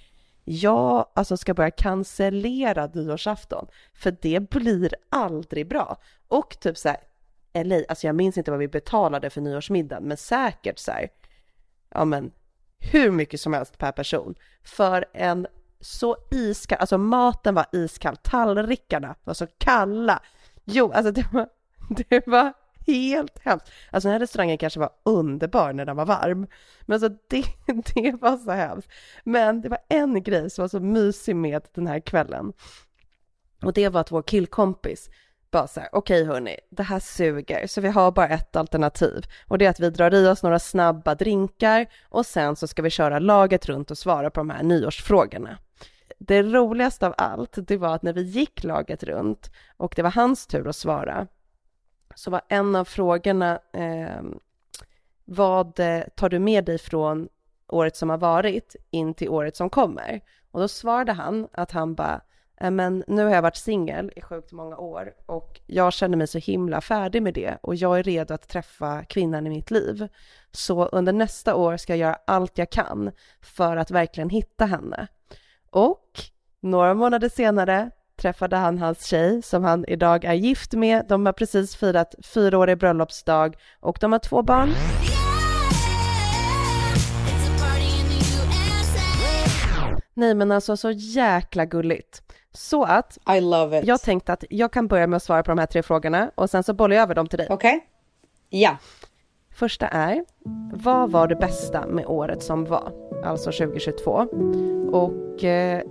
[0.45, 5.97] Jag alltså ska börja cancellera nyårsafton för det blir aldrig bra.
[6.29, 7.01] Och typ så här,
[7.65, 11.09] LA, alltså jag minns inte vad vi betalade för nyårsmiddagen men säkert så här,
[11.91, 12.33] ja men
[12.79, 15.47] hur mycket som helst per person för en
[15.81, 20.23] så iskall, alltså maten var iskall, tallrikarna var så kalla.
[20.65, 21.49] Jo, alltså det var,
[22.09, 22.53] det var
[22.87, 23.71] helt hemskt.
[23.91, 26.47] Alltså den här restaurangen kanske var underbar när den var varm,
[26.87, 27.45] men alltså det,
[27.95, 28.91] det var så hemskt.
[29.25, 32.53] Men det var en grej som var så mysig med den här kvällen
[33.63, 35.11] och det var att vår killkompis
[35.51, 39.59] bara så här, okej hörni, det här suger, så vi har bara ett alternativ och
[39.59, 42.91] det är att vi drar i oss några snabba drinkar och sen så ska vi
[42.91, 45.59] köra laget runt och svara på de här nyårsfrågorna.
[46.19, 50.11] det roligaste av allt, det var att när vi gick laget runt och det var
[50.11, 51.27] hans tur att svara,
[52.17, 54.23] så var en av frågorna eh,
[55.25, 57.29] vad eh, tar du med dig från
[57.69, 60.21] året som har varit in till året som kommer?
[60.51, 62.21] Och då svarade han att han bara,
[62.61, 66.27] äh, men nu har jag varit singel i sjukt många år och jag känner mig
[66.27, 70.09] så himla färdig med det och jag är redo att träffa kvinnan i mitt liv.
[70.53, 75.07] Så under nästa år ska jag göra allt jag kan för att verkligen hitta henne.
[75.71, 76.21] Och
[76.61, 77.91] några månader senare
[78.27, 81.07] träffade han hans tjej som han idag är gift med.
[81.09, 84.69] De har precis firat fyraårig bröllopsdag och de har två barn.
[90.15, 92.23] Nej men alltså så jäkla gulligt.
[92.53, 93.87] Så att I love it.
[93.87, 96.51] jag tänkte att jag kan börja med att svara på de här tre frågorna och
[96.51, 97.47] sen så bollar jag över dem till dig.
[97.51, 97.81] Okej?
[98.49, 98.77] Ja.
[99.55, 100.25] Första är,
[100.73, 102.93] vad var det bästa med året som var?
[103.25, 104.11] Alltså 2022.
[104.93, 105.83] Och eh,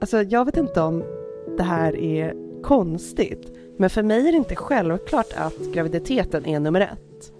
[0.00, 1.17] alltså jag vet inte om
[1.58, 6.80] det här är konstigt, men för mig är det inte självklart att graviditeten är nummer
[6.80, 7.32] ett.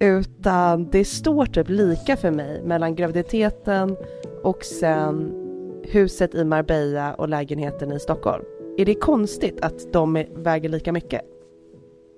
[0.00, 3.96] Utan det står typ lika för mig mellan graviditeten
[4.42, 5.32] och sen
[5.84, 8.44] huset i Marbella och lägenheten i Stockholm.
[8.78, 11.20] Är det konstigt att de är- väger lika mycket?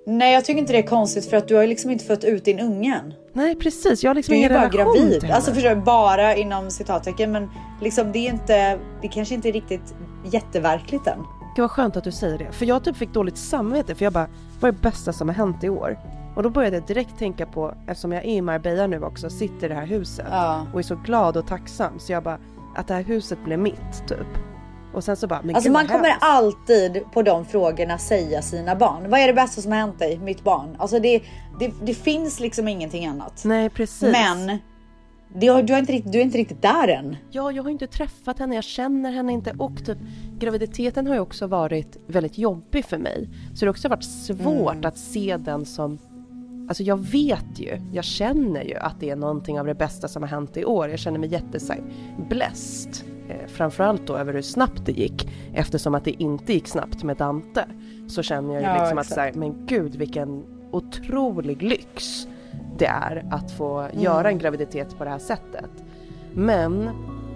[0.07, 2.45] Nej, jag tycker inte det är konstigt för att du har liksom inte fött ut
[2.45, 3.15] din ungen.
[3.33, 5.31] Nej precis, jag har liksom Du är ju ingen bara relation gravid.
[5.31, 7.49] Alltså förstår du, bara inom citattecken men
[7.83, 11.25] liksom det är inte, det kanske inte är riktigt jätteverkligt än.
[11.57, 14.13] Det var skönt att du säger det, för jag typ fick dåligt samvete för jag
[14.13, 14.29] bara,
[14.61, 15.99] vad är det bästa som har hänt i år?
[16.37, 19.67] Och då började jag direkt tänka på, eftersom jag är i Marbella nu också, sitter
[19.67, 20.67] i det här huset Ja.
[20.73, 22.39] och är så glad och tacksam så jag bara,
[22.77, 24.27] att det här huset blev mitt typ.
[24.95, 26.19] Och sen så bara, men Alltså man kommer hemskt.
[26.25, 29.11] alltid på de frågorna säga sina barn.
[29.11, 30.19] Vad är det bästa som har hänt dig?
[30.19, 30.77] Mitt barn.
[30.79, 31.23] Alltså det,
[31.59, 33.43] det, det finns liksom ingenting annat.
[33.45, 34.13] Nej precis.
[34.13, 34.59] Men
[35.35, 37.16] du, har inte, riktigt- du är inte riktigt där än.
[37.31, 39.99] Ja, jag har inte träffat henne, jag känner henne inte och typ
[40.38, 43.29] graviditeten har ju också varit väldigt jobbig för mig.
[43.55, 44.85] Så det har också varit svårt Mm.
[44.88, 45.99] att se den som
[46.68, 50.23] Alltså jag vet ju, jag känner ju att det är någonting av det bästa som
[50.23, 50.88] har hänt i år.
[50.88, 51.83] Jag känner mig jättesaj
[52.29, 53.05] bläst.
[53.29, 55.29] Eh, framförallt då över hur snabbt det gick.
[55.55, 57.64] Eftersom att det inte gick snabbt med Dante.
[58.09, 59.14] Så känner jag ju Ja, liksom att exakt.
[59.14, 62.27] så här, men gud vilken otrolig lyx
[62.79, 64.01] det är att få Mm.
[64.03, 65.71] göra en graviditet på det här sättet.
[66.33, 66.89] Men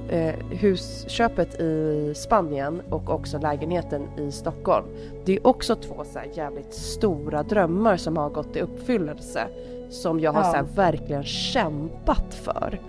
[0.09, 4.87] eh, husköpet i Spanien och också lägenheten i Stockholm.
[5.25, 9.43] Det är också två så jävligt stora drömmar som har gått i uppfyllelse.
[9.91, 10.53] Som jag har Ja.
[10.69, 12.81] så verkligen kämpat för.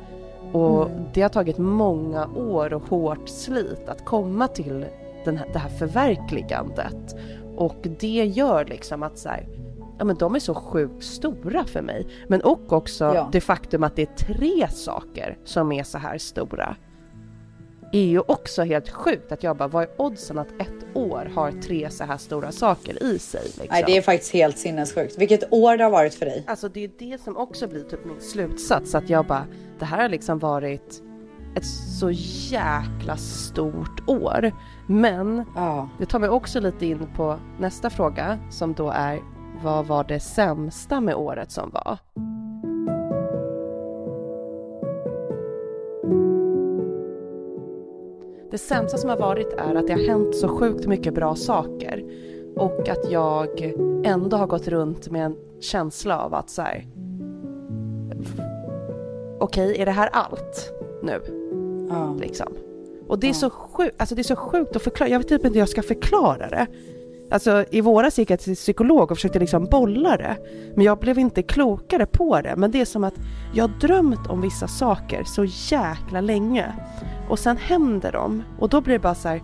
[0.52, 1.04] Och Mm.
[1.14, 4.86] det har tagit många år och hårt slit att komma till
[5.26, 7.16] den här, det här förverkligandet.
[7.56, 9.48] Och det gör liksom att så här,
[10.00, 12.08] ja men de är så sjukt stora för mig.
[12.28, 13.30] Men och också Ja.
[13.32, 16.76] det faktum att det är tre saker som är så här stora.
[17.92, 21.52] Är ju också helt sjukt att jag bara, vad är oddsen att ett år har
[21.52, 23.44] tre så här stora saker i sig?
[23.44, 23.66] Liksom?
[23.70, 25.18] Nej, det är faktiskt helt sinnessjukt.
[25.18, 26.44] Vilket år det har varit för dig.
[26.48, 29.46] Alltså det är det som också blir typ min slutsats, att jag bara,
[29.80, 31.02] det här har liksom varit
[31.56, 31.66] ett
[32.00, 32.12] så
[32.52, 34.52] jäkla stort år.
[34.88, 35.90] Men Ja.
[36.00, 39.20] det tar mig också lite in på nästa fråga som då är,
[39.64, 41.98] vad var det sämsta med året som var?
[48.52, 52.04] Det sämsta som har varit är att det har hänt så sjukt mycket bra saker
[52.56, 56.86] och att jag ändå har gått runt med en känsla av att så här.
[59.40, 61.22] Okej, är det här allt nu?
[61.90, 62.16] Ja.
[62.20, 62.48] Liksom.
[63.08, 65.10] Och det är så sjukt, alltså det är så sjukt att förklara.
[65.10, 66.68] Jag vet typ inte hur jag ska förklara det.
[67.32, 70.38] Alltså i våras gick jag till psykolog och försökte liksom bolla det.
[70.76, 72.56] Men jag blev inte klokare på det.
[72.56, 73.14] Men det är som att
[73.54, 76.74] jag har drömt om vissa saker så jäkla länge.
[77.30, 78.44] Och sen händer de.
[78.60, 79.44] Och då blir det bara så här.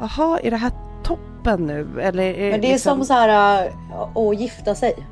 [0.00, 0.72] Jaha, är det här
[1.04, 2.00] toppen nu?
[2.00, 2.98] Eller är Men det är liksom...
[2.98, 5.06] som så här äh, att gifta sig.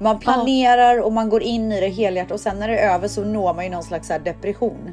[0.00, 3.08] Man planerar och man går in i det helhjärtat och sen när det är över
[3.08, 4.90] så når man ju någon slags depression.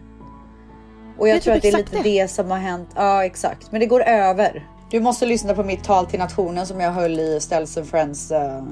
[1.17, 2.21] Och jag är tror typ att det är lite det.
[2.21, 2.89] det som har hänt.
[2.95, 4.74] Ja exakt, men det går över.
[4.95, 8.31] Du måste lyssna på mitt tal till nationen som jag höll i Ställs and Friends
[8.31, 8.63] eh,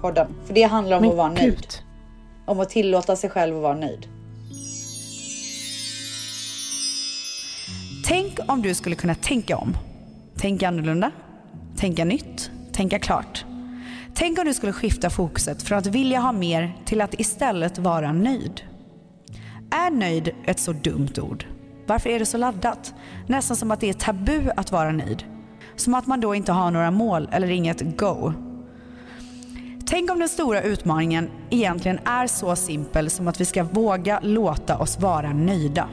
[0.00, 0.26] podden.
[0.46, 1.56] För det handlar om Men att vara nöjd.
[1.56, 1.82] gud.
[2.46, 4.06] Om att tillåta sig själv att vara nöjd.
[8.04, 9.76] Tänk om du skulle kunna tänka om.
[10.36, 11.10] Tänka annorlunda.
[11.76, 12.50] Tänka nytt.
[12.72, 13.44] Tänka klart.
[14.14, 18.12] Tänk om du skulle skifta fokuset från att vilja ha mer till att istället vara
[18.12, 18.62] nöjd.
[19.70, 21.44] Är nöjd ett så dumt ord?
[21.86, 22.94] Varför är det så laddat?
[23.26, 25.24] Nästan som att det är tabu att vara nöjd.
[25.80, 28.32] Som att man då inte har några mål eller inget go.
[29.86, 34.78] Tänk om den stora utmaningen egentligen är så simpel som att vi ska våga låta
[34.78, 35.88] oss vara nöjda.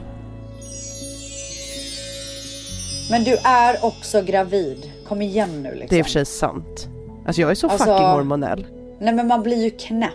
[3.10, 4.92] Men du är också gravid.
[5.08, 5.86] Kom igen nu liksom.
[5.88, 6.88] Det är i och för sig sant.
[7.26, 8.66] Alltså jag är så Alltså- fucking hormonell.
[9.00, 10.12] Nej men man blir ju knäpp.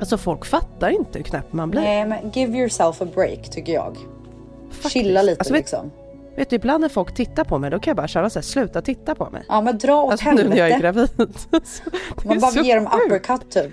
[0.00, 1.80] Alltså folk fattar inte hur knäpp man blir.
[1.80, 3.96] Nej men give yourself a break tycker jag.
[4.92, 5.84] Chilla lite Alltså, liksom.
[5.84, 6.03] Vet
[6.36, 9.14] du, ibland när folk tittar på mig då kan jag bara känna såhär, sluta titta
[9.14, 9.44] på mig.
[9.48, 10.48] Ja men dra åt Alltså nu helvete.
[10.48, 11.08] när jag är gravid.
[11.50, 11.82] Alltså,
[12.16, 13.72] det Man är bara så ger dem uppercut typ.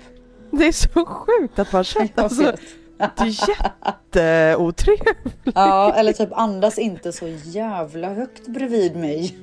[0.50, 2.60] Det är så sjukt att man känner, alltså, vet.
[2.98, 5.36] det är jätteotrevligt.
[5.54, 9.36] Ja eller typ andas inte så jävla högt bredvid mig.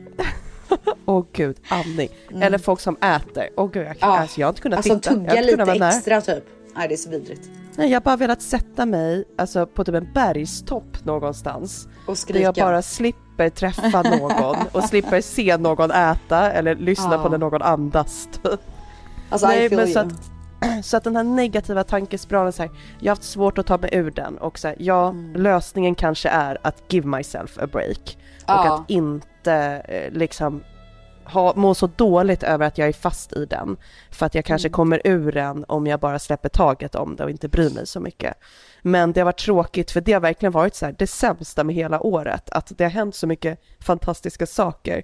[1.05, 2.09] Åh gud, andning.
[2.41, 3.49] Eller folk som äter.
[3.57, 4.19] Åh gud, jag, Ja.
[4.19, 5.09] alltså, jag har inte kunnat Alltså titta.
[5.15, 6.43] Tugga lite extra typ.
[6.75, 7.49] Nej det är så vidrigt.
[7.75, 11.87] Nej, jag har bara velat sätta mig alltså, på typ en bergstopp någonstans.
[12.09, 12.39] Och Där skrika.
[12.41, 17.23] jag bara slipper träffa någon och slipper se någon äta eller lyssna Ja.
[17.23, 18.27] på när någon andas.
[18.43, 18.59] Typ.
[19.29, 20.13] Alltså feel men så att,
[20.85, 23.89] så att den här negativa tankespiralen, så här, jag har haft svårt att ta mig
[23.93, 25.33] ur den och så här, ja, Mm.
[25.41, 28.17] lösningen kanske är att give myself a break.
[28.43, 28.75] Och Ja.
[28.75, 29.53] att inte
[29.87, 30.63] eh, liksom
[31.25, 33.77] ha, må så dåligt över att jag är fast i den.
[34.11, 34.73] För att jag kanske Mm.
[34.73, 37.99] kommer ur den om jag bara släpper taget om det och inte bryr mig så
[37.99, 38.33] mycket.
[38.81, 41.75] Men det har varit tråkigt för det har verkligen varit så här, det sämsta med
[41.75, 42.49] hela året.
[42.49, 45.03] Att det har hänt så mycket fantastiska saker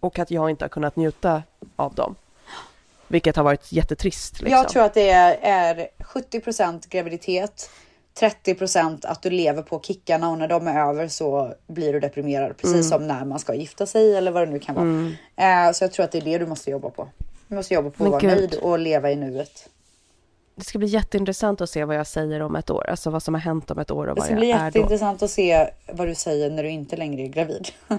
[0.00, 1.42] och att jag inte har kunnat njuta
[1.76, 2.14] av dem.
[3.08, 4.32] Vilket har varit jättetrist.
[4.40, 4.50] Liksom.
[4.50, 7.70] Jag tror att det är, är 70% graviditet,
[8.20, 12.56] 30% att du lever på kickarna och när de är över så blir du deprimerad.
[12.56, 12.82] Precis Mm.
[12.82, 14.84] som när man ska gifta sig eller vad det nu kan vara.
[14.84, 15.14] Mm.
[15.36, 17.08] Eh, så jag tror att det är det du måste jobba på.
[17.48, 18.40] Du måste jobba på Men att vara gud.
[18.50, 19.68] nöjd och leva i nuet.
[20.56, 22.90] Det ska bli jätteintressant att se vad jag säger om ett år.
[22.90, 24.58] Alltså vad som har hänt om ett år och Det vad ska jag bli är
[24.58, 24.64] då.
[24.64, 27.68] jätteintressant att se vad du säger när du inte längre är gravid.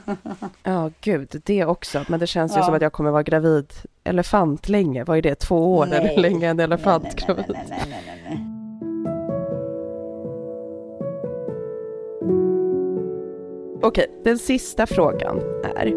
[0.64, 2.06] Ja, gud, det också.
[2.08, 2.66] Men det känns ju Ja.
[2.66, 5.04] som att jag kommer vara gravid elefant länge.
[5.04, 5.36] Vad är det?
[5.36, 5.86] Två år?
[5.86, 5.98] Nej.
[6.00, 7.46] Eller länge en elefant Nej, nej, gravid?
[7.70, 8.42] nej, nej, nej, nej.
[13.82, 15.40] Okej, den sista frågan
[15.76, 15.94] är.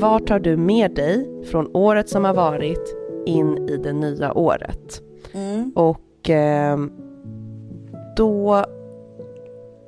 [0.00, 5.02] Vad tar du med dig från året som har varit in i det nya året?
[5.32, 5.72] Mm.
[5.74, 6.78] Och eh,
[8.16, 8.64] då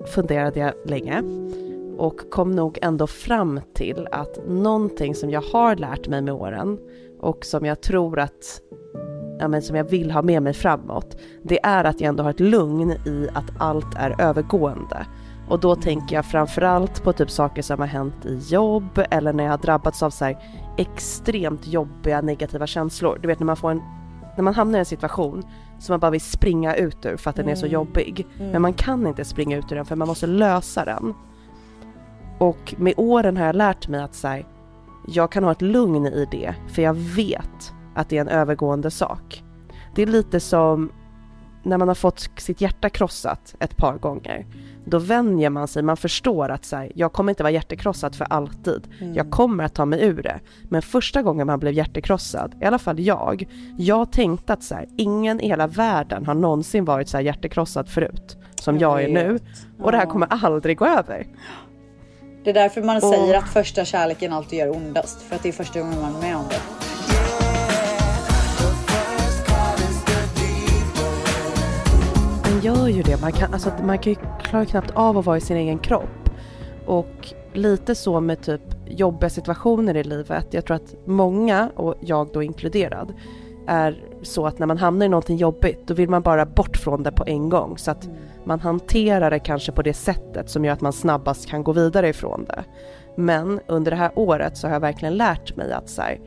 [0.06, 1.22] funderade jag länge
[1.98, 6.78] och kom nog ändå fram till att någonting som jag har lärt mig med åren
[7.20, 8.60] och som jag tror att
[9.38, 12.30] ja, men som jag vill ha med mig framåt, det är att jag ändå har
[12.30, 15.06] ett lugn i att allt är övergående.
[15.48, 19.44] Och då tänker jag framförallt på typ saker som har hänt i jobb eller när
[19.44, 20.38] jag har drabbats av så här
[20.76, 23.18] extremt jobbiga negativa känslor.
[23.22, 23.82] Du vet när man får en,
[24.36, 25.42] när man hamnar i en situation
[25.78, 27.72] som man bara vill springa ut ur för att den är så Mm.
[27.72, 28.26] jobbig.
[28.38, 28.50] Mm.
[28.50, 31.14] Men man kan inte springa ut ur den för man måste lösa den.
[32.38, 34.46] Och med åren har jag lärt mig att så här,
[35.08, 38.90] jag kan ha ett lugn i det för jag vet att det är en övergående
[38.90, 39.42] sak.
[39.94, 40.90] Det är lite som
[41.64, 44.46] när man har fått sitt hjärta krossat ett par gånger.
[44.84, 48.24] Då vänjer man sig, man förstår att så här, jag kommer inte vara hjärtekrossad för
[48.30, 48.88] alltid.
[49.00, 49.14] Mm.
[49.14, 50.40] Jag kommer att ta mig ur det.
[50.62, 53.48] Men första gången man blev hjärtekrossad, i alla fall jag,
[53.78, 57.88] jag tänkte att så här, ingen i hela världen har någonsin varit så här hjärtekrossad
[57.88, 59.38] förut som jag är nu.
[59.78, 61.26] Och det här kommer aldrig gå över.
[62.44, 65.22] Det är därför man Och- säger att första kärleken alltid gör ondast.
[65.22, 66.83] För att det är första gången man är med om det.
[72.64, 73.20] Gör ju det.
[73.20, 76.30] Man kan, alltså, man kan ju klara knappt av att vara i sin egen kropp.
[76.86, 80.46] Och lite så med typ jobbiga situationer i livet.
[80.50, 83.12] Jag tror att många, och jag då inkluderad,
[83.66, 87.02] är så att när man hamnar i någonting jobbigt då vill man bara bort från
[87.02, 87.78] det på en gång.
[87.78, 88.08] Så att
[88.44, 92.08] man hanterar det kanske på det sättet som gör att man snabbast kan gå vidare
[92.08, 92.64] ifrån det.
[93.16, 96.20] Men under det här året så har jag verkligen lärt mig att så här,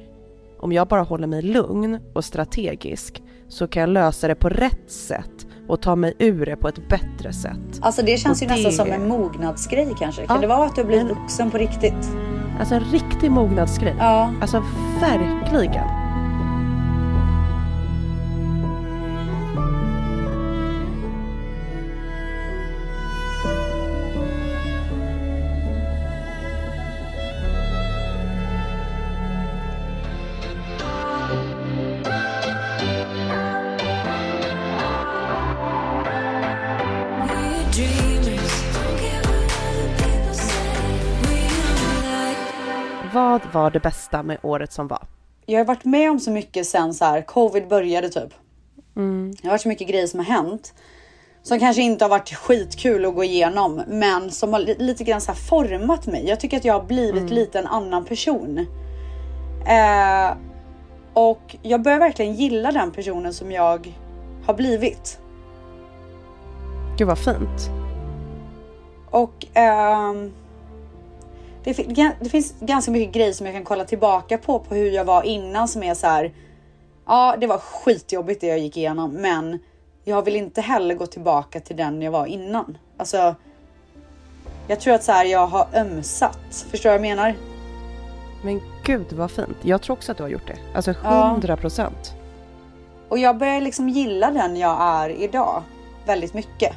[0.60, 4.92] om jag bara håller mig lugn och strategisk så kan jag lösa det på rätt
[4.92, 7.80] sätt och ta mig ur det på ett bättre sätt.
[7.82, 10.26] Alltså det känns Och ju nästan det- som en mognadsgrej kanske.
[10.28, 10.42] Kan Ja.
[10.42, 12.10] det vara att du har blivit vuxen på riktigt?
[12.60, 13.96] Alltså en riktig mognadsgrej.
[14.00, 14.34] Ja.
[14.42, 14.64] Alltså
[15.02, 16.07] verkligen.
[43.54, 45.02] Var det bästa med året som var?
[45.46, 48.34] Jag har varit med om så mycket sen så här covid började typ.
[48.96, 49.36] Mm.
[49.42, 50.74] Det har varit så mycket grejer som har hänt.
[51.44, 53.82] Som kanske inte har varit skitkul att gå igenom.
[53.88, 56.28] Men som har li- lite grann så format mig.
[56.28, 58.58] Jag tycker att jag har blivit lite en annan person.
[59.66, 60.38] Eh,
[61.14, 63.94] och jag börjar verkligen gilla den personen som jag
[64.46, 65.20] har blivit.
[66.98, 67.70] Gud vad fint.
[69.10, 70.32] Och ehm,
[71.74, 75.06] det, det finns ganska mycket grejer som jag kan kolla tillbaka på, på hur jag
[75.06, 76.34] var innan som är så här.
[77.06, 79.60] Ja, det var skitjobbigt det jag gick igenom, men
[80.04, 82.78] jag vill inte heller gå tillbaka till den jag var innan.
[82.98, 83.36] Alltså,
[84.68, 86.66] jag tror att så här, jag har ömsat.
[86.72, 87.36] Förstår du vad jag menar?
[88.44, 89.58] Men gud vad fint.
[89.62, 90.58] Jag tror också att du har gjort det.
[90.76, 91.30] Alltså Ja.
[91.30, 92.14] 100 procent.
[93.10, 95.64] Och jag börjar liksom gilla den jag är idag
[96.06, 96.74] väldigt mycket.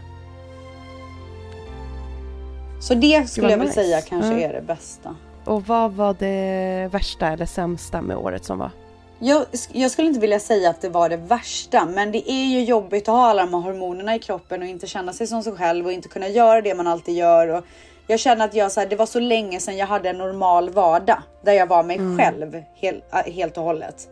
[2.81, 3.73] Så det skulle vad jag nice.
[3.73, 4.49] säga kanske Ja.
[4.49, 5.17] är det bästa.
[5.45, 8.71] Och vad var det värsta eller sämsta med året som var?
[9.19, 12.65] Jag, jag skulle inte vilja säga att det var det värsta, men det är ju
[12.65, 15.57] jobbigt att ha alla de här hormonerna i kroppen och inte känna sig som sig
[15.57, 17.49] själv och inte kunna göra det man alltid gör.
[17.49, 17.65] Och
[18.07, 20.71] jag känner att jag, så här, det var så länge sedan jag hade en normal
[20.71, 24.09] vardag där jag var mig själv hel, helt och hållet.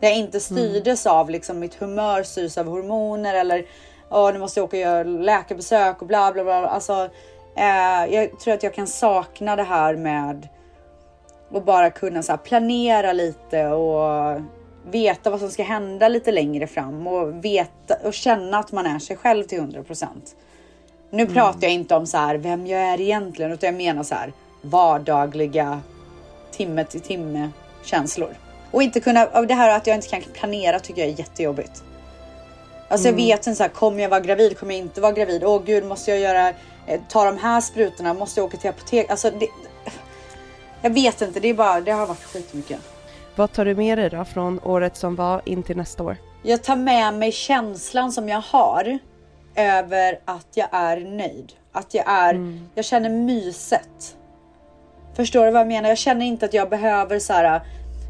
[0.00, 3.64] Där jag inte styrdes av liksom mitt humör styrs av hormoner eller
[4.12, 6.66] Åh, nu måste jag åka och göra läkarbesök och bla bla bla.
[6.66, 7.08] Alltså,
[7.56, 10.48] eh, jag tror att jag kan sakna det här med
[11.50, 14.40] och bara kunna så planera lite och
[14.90, 18.98] veta vad som ska hända lite längre fram och veta och känna att man är
[18.98, 20.06] sig själv till 100%.
[21.10, 24.14] Nu pratar jag inte om så här vem jag är egentligen utan jag menar så
[24.14, 24.32] här
[24.62, 25.80] vardagliga
[26.50, 27.50] timme till timme
[27.84, 28.34] känslor.
[28.70, 31.82] Och inte kunna, och det här att jag inte kan planera tycker jag är jättejobbigt.
[32.88, 34.58] Alltså jag vet inte så här, kommer jag vara gravid?
[34.58, 35.44] Kommer jag inte vara gravid?
[35.44, 36.54] Åh gud, måste jag göra,
[37.08, 38.14] ta de här sprutorna?
[38.14, 39.10] Måste jag åka till apotek?
[39.10, 39.48] Alltså det,
[40.82, 42.78] jag vet inte, det är bara, det har varit skitmycket.
[43.36, 46.16] Vad tar du med dig då från året som var in till nästa år?
[46.42, 48.98] Jag tar med mig känslan som jag har
[49.54, 51.52] över att jag är nöjd.
[51.72, 54.16] Att jag är, jag känner myset.
[55.16, 55.88] Förstår du vad jag menar?
[55.88, 57.60] Jag känner inte att jag behöver så här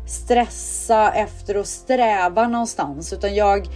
[0.08, 3.66] stressa efter och sträva någonstans, utan jag,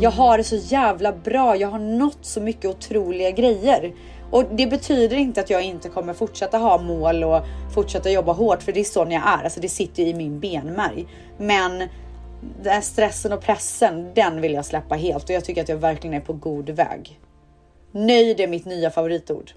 [0.00, 1.56] jag har det så jävla bra.
[1.56, 3.92] Jag har nått så mycket otroliga grejer.
[4.36, 7.44] Och det betyder inte att jag inte kommer fortsätta ha mål och
[7.74, 9.44] fortsätta jobba hårt, för det är sån jag är.
[9.44, 11.06] Alltså det sitter ju i min benmärg.
[11.38, 11.88] Men
[12.62, 16.14] den stressen och pressen, den vill jag släppa helt och jag tycker att jag verkligen
[16.14, 17.20] är på god väg.
[17.92, 19.50] Nöjd är mitt nya favoritord.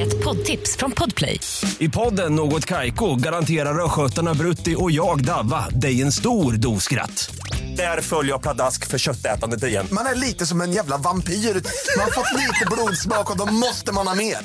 [0.00, 1.40] Ett poddtips från Podplay.
[1.78, 7.30] I podden Något Kaiko garanterar östgötarna Brutti och jag, Davva, dig en stor dos skratt.
[7.78, 9.86] Där följer jag pladask för köttätandet igen.
[9.92, 11.32] Man är lite som en jävla vampyr.
[11.32, 14.36] Man har fått lite blodsmak och då måste man ha mer.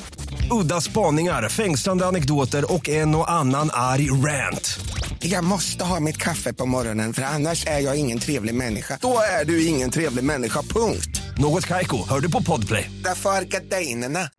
[0.51, 4.79] Udda spaningar, fängslande anekdoter och en och annan arg rant.
[5.19, 8.97] Jag måste ha mitt kaffe på morgonen för annars är jag ingen trevlig människa.
[9.01, 11.21] Då är du ingen trevlig människa, punkt.
[11.37, 12.91] Något Kaiko, hör du på Podplay.
[13.03, 14.29] Därför är gardinerna.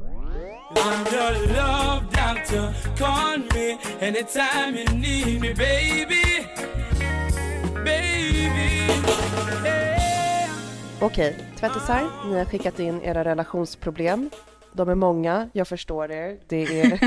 [0.76, 2.74] I'm your love doctor.
[2.98, 6.46] Call me anytime you need me, baby.
[11.00, 14.30] Okej, tvättisar, ni har skickat in era relationsproblem.
[14.72, 16.38] De är många, jag förstår er.
[16.48, 17.00] Det är...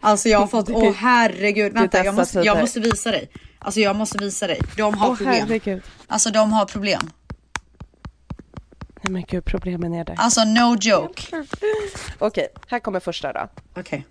[0.00, 3.30] Alltså jag har fått, åh herregud, Det är vänta jag måste, jag måste visa dig.
[3.58, 4.60] Alltså jag måste visa dig.
[4.76, 5.34] De har Åh problem.
[5.34, 5.82] herregud.
[6.06, 7.00] Alltså de har problem.
[9.02, 10.14] Nej men gud, problemen är där.
[10.18, 11.44] Alltså no joke.
[12.18, 13.48] Okej, här kommer första då.
[13.76, 14.06] Okej.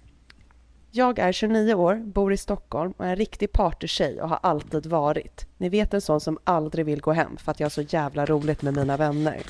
[0.94, 4.86] Jag är 29 år, bor i Stockholm och är en riktig partytjej och har alltid
[4.86, 5.46] varit.
[5.58, 8.26] Ni vet en sån som aldrig vill gå hem för att jag har så jävla
[8.26, 9.42] roligt med mina vänner.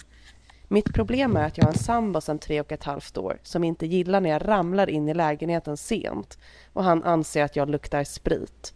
[0.67, 3.63] Mitt problem är att jag har en sambo sedan tre och ett halvt år som
[3.63, 6.39] inte gillar när jag ramlar in i lägenheten sent
[6.73, 8.73] och han anser att jag luktar sprit.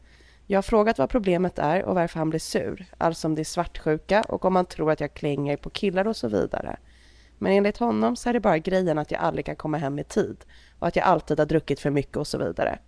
[0.47, 3.43] Jag har frågat vad problemet är och varför han blir sur, alltså om det är
[3.43, 6.77] svartsjuka och om han tror att jag klänger på killar och så vidare.
[7.37, 10.03] Men enligt honom så är det bara grejen att jag aldrig kan komma hem i
[10.03, 10.45] tid
[10.79, 12.79] och att jag alltid har druckit för mycket och så vidare.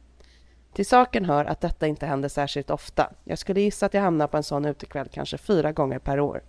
[0.74, 3.12] Till saken hör att detta inte händer särskilt ofta.
[3.24, 6.44] Jag skulle gissa att jag hamnar på en sån utekväll kanske fyra gånger per år.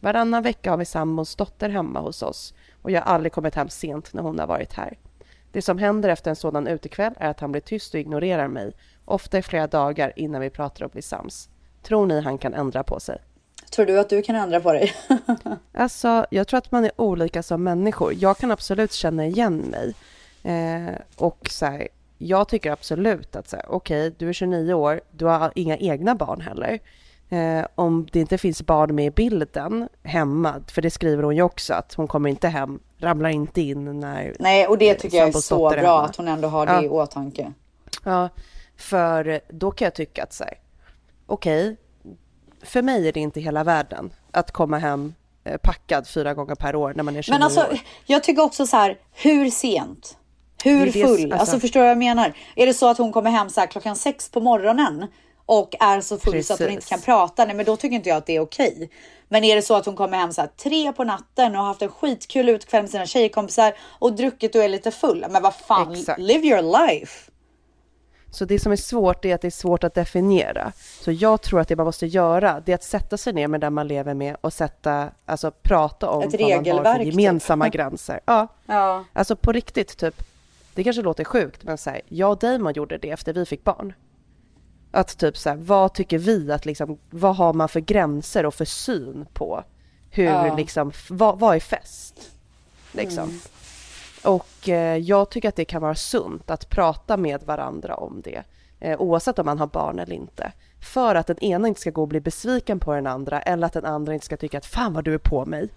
[0.00, 3.68] Varannan vecka har vi sambons dotter hemma hos oss och jag har aldrig kommit hem
[3.68, 4.98] sent när hon har varit här.
[5.52, 8.72] Det som händer efter en sådan utekväll är att han blir tyst och ignorerar mig,
[9.04, 11.48] ofta i flera dagar innan vi pratar och blir sams.
[11.82, 13.18] Tror ni han kan ändra på sig?
[13.70, 14.92] Tror du att du kan ändra på dig?
[15.74, 18.14] Alltså, jag tror att man är olika som människor.
[18.16, 19.94] Jag kan absolut känna igen mig.
[20.42, 25.00] Eh, och så här, jag tycker absolut att så här, okej, du är 29 år,
[25.10, 26.78] du har inga egna barn heller.
[27.28, 31.42] Eh, om det inte finns barn med i bilden hemma, för det skriver hon ju
[31.42, 35.28] också, att hon kommer inte hem, ramlar inte in när Nej, och det tycker jag
[35.28, 36.04] är så bra hemma.
[36.04, 36.82] att hon ändå har det Ja.
[36.82, 37.52] i åtanke.
[38.04, 38.28] Ja,
[38.76, 40.54] för då kan jag tycka att så här,
[41.26, 41.76] okej,
[42.62, 46.76] för mig är det inte hela världen att komma hem eh, packad fyra gånger per
[46.76, 47.78] år när man är 29 Men alltså, år.
[48.06, 50.16] jag tycker också så här, hur sent?
[50.64, 51.02] Hur full?
[51.04, 52.32] Alltså, alltså- förstår du vad jag menar?
[52.56, 55.06] Är det så att hon kommer hem så här klockan sex på morgonen
[55.46, 56.90] och är så full så att hon inte Precis.
[56.90, 57.44] kan prata?
[57.44, 58.90] Nej, men då tycker inte jag att det är okej.
[59.28, 61.66] Men är det så att hon kommer hem så här tre på natten och har
[61.66, 65.26] haft en skitkul utkväll med sina tjejkompisar och druckit och är lite full?
[65.30, 66.20] Men vad fan, Exakt.
[66.20, 67.30] live your life.
[68.30, 70.72] Så det som är svårt är att det är svårt att definiera.
[70.76, 73.60] Så jag tror att det man måste göra, det är att sätta sig ner med
[73.60, 77.12] den man lever med och sätta, alltså prata om Ett vad man har för typ.
[77.14, 78.20] gemensamma gränser.
[78.24, 79.04] Ja, Ja.
[79.12, 80.22] alltså på riktigt, typ.
[80.74, 83.64] Det kanske låter sjukt, men så här, jag och Damon gjorde det efter vi fick
[83.64, 83.92] barn.
[84.90, 88.54] Att typ så här, vad tycker vi att liksom, vad har man för gränser och
[88.54, 89.62] för syn på
[90.10, 90.56] hur Ja.
[90.56, 92.30] liksom, vad, vad är fest?
[92.92, 93.24] Liksom.
[93.24, 93.40] Mm.
[94.28, 98.42] Och eh, jag tycker att det kan vara sunt att prata med varandra om det,
[98.80, 100.52] eh, oavsett om man har barn eller inte.
[100.94, 103.72] För att den ena inte ska gå och bli besviken på den andra eller att
[103.72, 105.68] den andra inte ska tycka att fan vad du är på mig.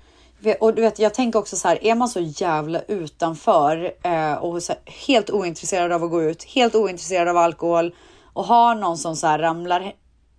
[0.60, 4.64] Och du vet, jag tänker också så här, är man så jävla utanför eh, och
[4.64, 7.96] så här, helt ointresserad av att gå ut, helt ointresserad av alkohol
[8.34, 9.94] och har någon som så här ramlar,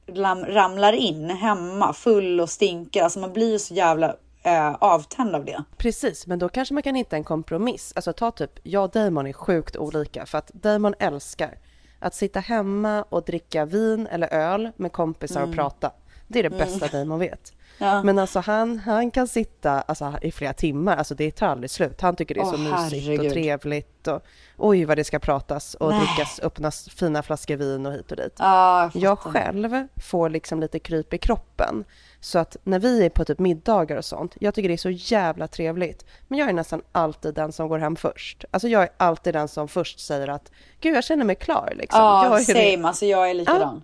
[0.07, 5.35] ram, ramlar in hemma full och stinker, alltså man blir ju så jävla eh, avtänd
[5.35, 5.65] av det.
[5.77, 7.93] Precis, men då kanske man kan hitta en kompromiss.
[7.97, 11.59] Alltså ta typ, jag och Damon är sjukt olika för att Damon älskar
[11.99, 15.57] att sitta hemma och dricka vin eller öl med kompisar och Mm.
[15.57, 15.91] prata.
[16.29, 16.59] Det är det Mm.
[16.59, 17.53] bästa Damon vet.
[17.79, 18.03] Ja.
[18.03, 22.01] Men alltså han, han kan sitta alltså, i flera timmar, alltså det tar aldrig slut.
[22.01, 23.27] Han tycker det är så Åh, mysigt herregud.
[23.27, 24.23] och trevligt och
[24.57, 25.99] oj vad det ska pratas och Nej.
[26.01, 28.35] drickas, öppnas fina flaskor vin och hit och dit.
[28.39, 31.85] Ja, jag jag själv får liksom lite kryp i kroppen.
[32.25, 34.91] Så att när vi är på typ middagar och sånt, jag tycker det är så
[34.91, 36.05] jävla trevligt.
[36.29, 38.45] Men jag är nästan alltid den som går hem först.
[38.51, 40.51] Alltså jag är alltid den som först säger att
[40.81, 42.01] gud jag känner mig klar liksom.
[42.01, 42.45] Ja, jag är
[42.75, 43.83] same, alltså jag är likadan.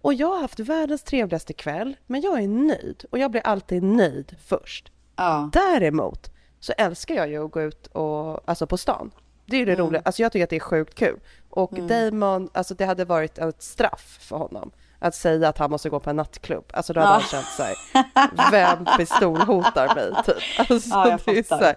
[0.00, 3.04] Och jag har haft världens trevligaste kväll, men jag är nöjd.
[3.10, 4.92] Och jag blir alltid nöjd först.
[5.16, 5.50] Ja.
[5.52, 6.30] Däremot
[6.60, 9.10] så älskar jag ju att gå ut och, alltså på stan.
[9.46, 9.86] Det är ju det Mm.
[9.86, 10.02] roliga.
[10.04, 11.20] Alltså jag tycker att det är sjukt kul.
[11.50, 11.86] Och Mm.
[11.88, 14.70] Damon, alltså det hade varit ett straff för honom
[15.06, 16.64] att säga att han måste gå på en nattklubb.
[16.72, 17.14] Alltså då hade Ja.
[17.14, 17.74] han känt sig,
[18.50, 20.36] vem pistolhotar mig typ?
[20.70, 21.74] Alltså, Ja, det är så här.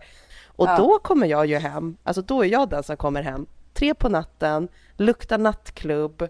[0.47, 0.77] Och Ja.
[0.77, 4.09] då kommer jag ju hem, alltså då är jag den som kommer hem tre på
[4.09, 4.67] natten,
[4.97, 6.27] luktar nattklubb,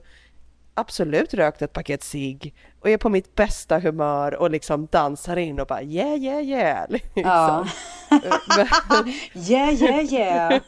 [0.73, 5.59] absolut rökt ett paket cigg och är på mitt bästa humör och liksom dansar in
[5.59, 6.85] och bara yeah, yeah, yeah.
[6.89, 7.21] Liksom.
[7.23, 7.65] Ja.
[8.57, 8.67] Men,
[9.33, 10.61] Yeah, yeah, yeah.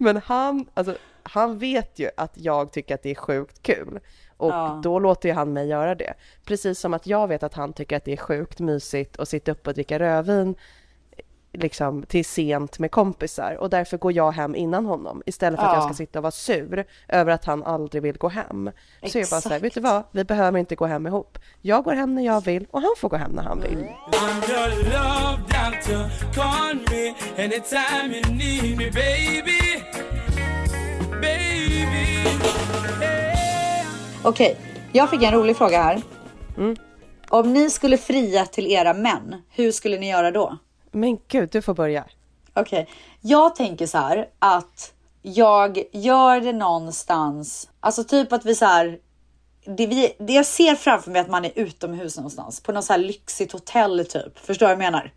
[0.00, 4.00] men han, alltså, han vet ju att jag tycker att det är sjukt kul.
[4.36, 4.80] Och Ja.
[4.82, 6.14] då låter ju han mig göra det.
[6.44, 9.52] Precis som att jag vet att han tycker att det är sjukt mysigt att sitta
[9.52, 10.54] upp och dricka rödvin
[11.56, 15.72] liksom till sent med kompisar och därför går jag hem innan honom istället för att
[15.72, 15.76] Ja.
[15.76, 18.70] jag ska sitta och vara sur över att han aldrig vill gå hem.
[19.06, 19.64] Så jag bara så här, Exakt.
[19.64, 21.38] vet du vad, vi behöver inte gå hem ihop.
[21.60, 23.88] Jag går hem när jag vill och han får gå hem när han vill.
[32.92, 33.23] I'm
[34.26, 34.56] Okej,
[34.92, 36.02] jag fick en rolig fråga här.
[36.56, 36.76] Mm.
[37.28, 40.58] Om ni skulle fria till era män, hur skulle ni göra då?
[40.92, 42.04] Men gud, du får börja.
[42.54, 42.88] Okej,
[43.20, 48.98] jag tänker så här att jag gör det någonstans, alltså typ att vi så här.
[49.64, 52.92] Det, vi, det jag ser framför mig att man är utomhus någonstans på något så
[52.92, 54.38] här lyxigt hotell typ.
[54.38, 55.12] Förstår du vad jag menar?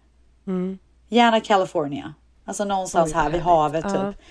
[0.48, 0.78] Mm.
[1.08, 2.14] Gärna California,
[2.46, 4.26] alltså någonstans Oj, här vid havet typ.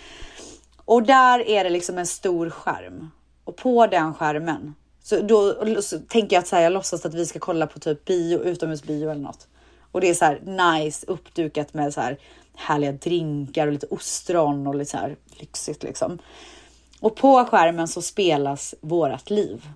[0.85, 3.11] Och där är det liksom en stor skärm
[3.47, 7.14] och på den skärmen så då så tänker jag att så här, jag låtsas att
[7.14, 9.49] vi ska kolla på typ bio, utomhusbio eller något.
[9.92, 12.18] Och det är så här nice uppdukat med så här
[12.55, 16.18] härliga drinkar och lite ostron och lite så här lyxigt liksom.
[17.01, 19.68] Och på skärmen så spelas vårat liv.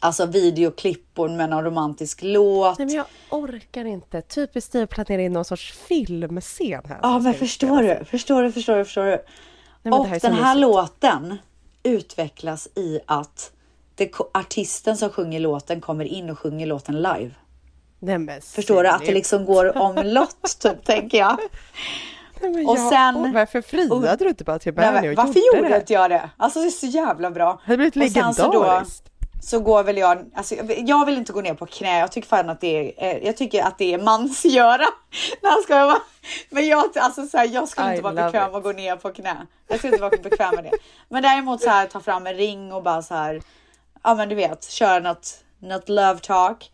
[0.00, 2.78] Alltså videoklippor med någon romantisk låt.
[2.78, 4.22] Nej, men jag orkar inte.
[4.22, 6.98] Typiskt dig att planera in någon sorts filmscen här.
[7.02, 8.04] Ja, men förstår du?
[8.04, 8.52] Förstår du?
[8.52, 8.84] Förstår du?
[8.84, 9.18] Förstår du?
[9.90, 10.60] och här är så den här mysigt.
[10.60, 11.38] låten
[11.82, 13.52] utvecklas i att
[13.94, 17.30] det, artisten som sjunger låten kommer in och sjunger låten live.
[17.98, 18.88] Nej, Förstår du?
[18.88, 21.36] Att det liksom går omlott, typ, tänker jag.
[22.40, 25.56] Nej, Och jag- sen- och varför friade du inte bara till Bernie och varför gjorde
[25.58, 25.80] gjorde det?
[25.80, 26.30] inte jag det?
[26.36, 27.60] Alltså det är så jävla bra.
[27.66, 29.04] Det hade blivit legendariskt.
[29.40, 31.98] Så går väl jag, alltså jag- vill inte gå ner på knä.
[31.98, 32.76] Jag tycker fan att det
[33.06, 34.86] är, eh, jag tycker att det är mansgöra.
[35.42, 35.98] Nej, ska jag vara.
[36.50, 38.56] Men jag, alltså så här, jag skulle I inte vara bekväm it.
[38.56, 39.46] att gå ner på knä.
[39.68, 40.70] Jag skulle inte vara bekväm med det.
[41.08, 43.42] Men däremot så här ta fram en ring och bara så här.
[44.02, 46.70] Ja, men du vet, köra något, något love talk.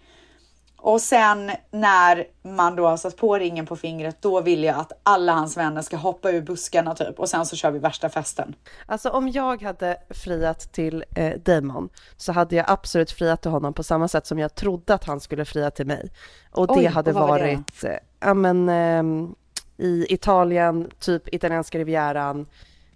[0.85, 4.93] Och sen när man då har satt på ringen på fingret, då vill jag att
[5.03, 8.55] alla hans vänner ska hoppa ur buskarna typ och sen så kör vi värsta festen.
[8.87, 13.75] Alltså om jag hade friat till eh, Damon så hade jag absolut friat till honom
[13.75, 16.11] på samma sätt som jag trodde att han skulle fria till mig.
[16.53, 19.35] Och det Oj, hade och vad var det varit, eh, ja men ehm,
[19.77, 22.47] i Italien, typ italienska rivieran,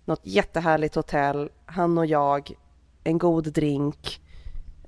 [0.05, 2.53] något jättehärligt hotell, han och jag,
[3.05, 4.21] en god drink,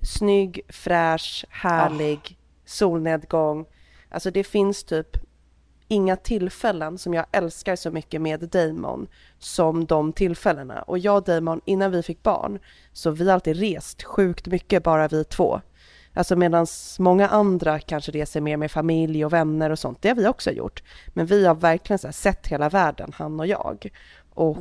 [0.03, 2.37] snygg, fräsch, härlig,
[2.71, 3.67] solnedgång.
[4.09, 5.17] Alltså det finns typ
[5.89, 9.09] inga tillfällen som jag älskar så mycket med Damon
[9.39, 10.83] som de tillfällena.
[10.83, 12.59] Och jag och Damon, innan vi fick barn,
[12.93, 15.61] så vi har alltid rest sjukt mycket bara vi två.
[16.15, 16.67] Alltså medan
[16.99, 20.51] många andra kanske reser mer med familj och vänner och sånt, det har vi också
[20.51, 20.83] gjort.
[21.09, 23.91] Men vi har verkligen sett hela världen, han och jag.
[24.35, 24.57] Och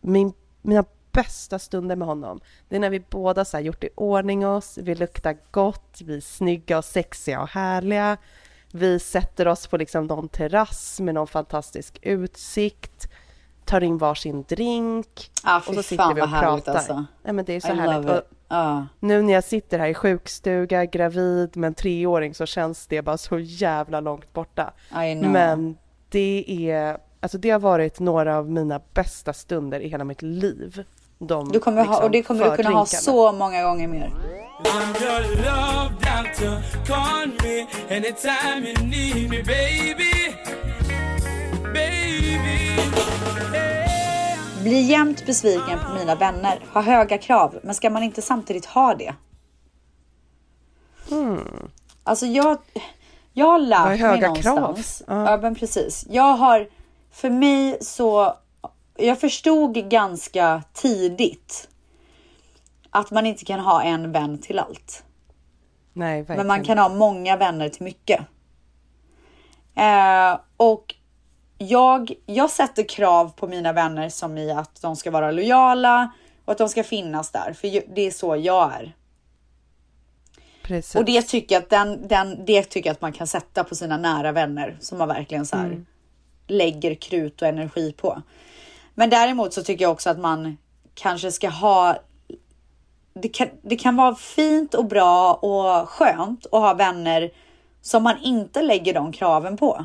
[0.00, 0.84] min, mina
[1.22, 4.94] bästa stunder med honom, det är när vi båda så gjort i ordning oss, vi
[4.94, 8.16] luktar gott, vi är snygga och sexiga och härliga.
[8.72, 13.08] Vi sätter oss på liksom någon terrass med någon fantastisk utsikt,
[13.64, 16.74] tar in varsin drink Ah, och så sitter vi och pratar.
[16.74, 17.04] alltså.
[17.22, 18.24] Nej, men det är så I härligt.
[18.48, 18.86] Ja.
[19.00, 23.18] nu när jag sitter här i sjukstuga, gravid med en treåring så känns det bara
[23.18, 24.72] så jävla långt borta.
[25.32, 25.76] Men
[26.08, 30.84] det är, alltså det har varit några av mina bästa stunder i hela mitt liv.
[31.18, 34.12] De, Du kommer ha, och det kommer du kunna ha så många gånger mer.
[34.64, 36.86] I'm your love doctor.
[36.86, 37.66] Call me
[37.96, 40.34] anytime you need me, baby.
[41.74, 42.80] Baby.
[44.62, 46.60] Bli jämt besviken på mina vänner.
[46.72, 47.58] Ha höga krav.
[47.62, 49.14] Men ska man inte samtidigt ha det?
[52.04, 52.58] Alltså jag,
[53.32, 54.54] jag har lärt mig höga krav?
[54.60, 55.02] någonstans.
[55.06, 55.30] Ja.
[55.30, 55.36] Ja.
[55.36, 56.04] men precis.
[56.10, 56.68] Jag har,
[57.12, 58.34] för mig så,
[58.98, 61.68] jag förstod ganska tidigt
[62.90, 65.04] att man inte kan ha en vän till allt.
[65.92, 66.24] Nej.
[66.28, 68.20] Men man kan ha många vänner till mycket.
[69.74, 70.94] Eh, och
[71.58, 76.12] jag, jag sätter krav på mina vänner som i att de ska vara lojala
[76.44, 77.52] och att de ska finnas där.
[77.52, 78.94] För det är så jag är.
[80.62, 80.94] Precis.
[80.94, 83.74] Och det tycker jag att, den, den, det tycker jag att man kan sätta på
[83.74, 85.86] sina nära vänner som man verkligen så här Mm.
[86.46, 88.22] lägger krut och energi på.
[88.98, 90.56] Men däremot så tycker jag också att man
[90.94, 91.96] kanske ska ha
[93.14, 97.30] det kan, det kan vara fint och bra och skönt att ha vänner
[97.82, 99.84] som man inte lägger de kraven på.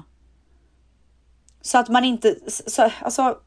[1.62, 3.38] Så att man inte, så, alltså.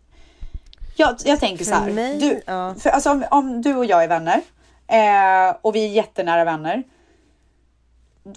[0.96, 1.90] Jag, jag tänker så här.
[1.90, 2.74] mig- du, ja.
[2.74, 4.42] för, alltså, om, om du och jag är vänner
[4.86, 6.82] eh, och vi är jättenära vänner.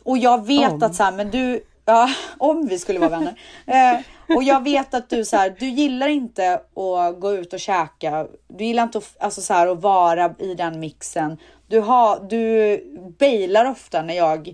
[0.03, 0.83] Och jag vet Om.
[0.83, 3.39] att så här, men du, ja, om vi skulle vara vänner.
[3.65, 3.99] Eh,
[4.35, 8.27] och jag vet att du så här, du gillar inte att gå ut och käka.
[8.47, 11.37] Du gillar inte att, alltså så här, att vara i den mixen.
[11.67, 12.83] Du, har, du
[13.19, 14.53] bailar ofta när jag,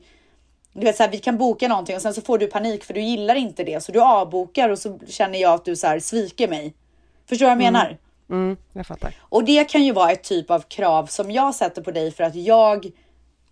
[0.73, 2.93] du vet så här, vi kan boka någonting och sen så får du panik för
[2.93, 3.84] du gillar inte det.
[3.84, 6.73] Så du avbokar och så känner jag att du så här, sviker mig.
[7.30, 7.97] Förstår du vad jag menar?
[8.30, 9.15] Mm, jag fattar.
[9.19, 12.23] Och det kan ju vara ett typ av krav som jag sätter på dig för
[12.23, 12.91] att jag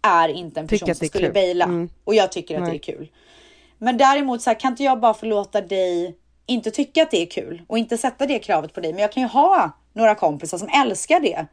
[0.01, 1.33] är inte en person som skulle kul.
[1.33, 1.65] baila.
[1.65, 1.89] Mm.
[2.03, 2.71] Och jag tycker att Nej.
[2.71, 3.09] det är kul.
[3.83, 7.21] Men däremot så här, kan inte jag bara få låta dig inte tycka att det
[7.21, 8.93] är kul och inte sätta det kravet på dig.
[8.93, 11.45] Men jag kan ju ha några kompisar som älskar det.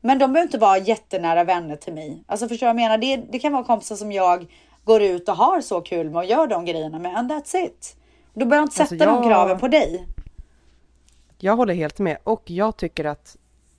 [0.00, 2.24] Men de behöver inte vara jättenära vänner till mig.
[2.26, 2.98] Alltså förstår du vad jag menar?
[2.98, 4.46] Det, det kan vara kompisar som jag
[4.84, 7.16] går ut och har så kul med och gör de grejerna med.
[7.16, 7.96] And that's it.
[8.34, 10.06] Då behöver jag inte sätta Alltså, de jag- kraven på dig.
[11.38, 13.36] Jag håller helt med och jag tycker att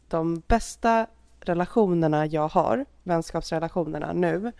[0.07, 1.07] de bästa
[1.39, 4.51] relationerna jag har, vänskapsrelationerna nu,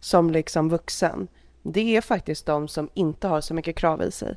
[0.00, 1.28] som liksom vuxen,
[1.72, 4.36] det är faktiskt de som inte har så mycket krav i sig.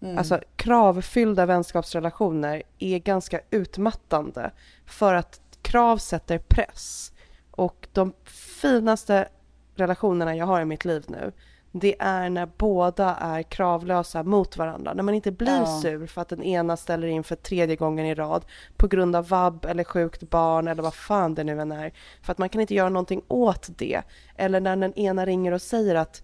[0.00, 0.18] Mm.
[0.18, 4.50] Alltså kravfyllda vänskapsrelationer är ganska utmattande
[4.86, 7.12] för att krav sätter press.
[7.50, 8.12] Och de
[8.60, 9.28] finaste
[9.74, 11.32] relationerna jag har i mitt liv nu,
[11.72, 14.94] det är när båda är kravlösa mot varandra.
[14.94, 15.80] När man inte blir Ja.
[15.82, 18.44] sur för att den ena ställer in för tredje gången i rad
[18.76, 21.92] på grund av vabb eller sjukt barn eller vad fan det nu än är.
[22.22, 24.02] För att man kan inte göra någonting åt det.
[24.36, 26.22] Eller när den ena ringer och säger att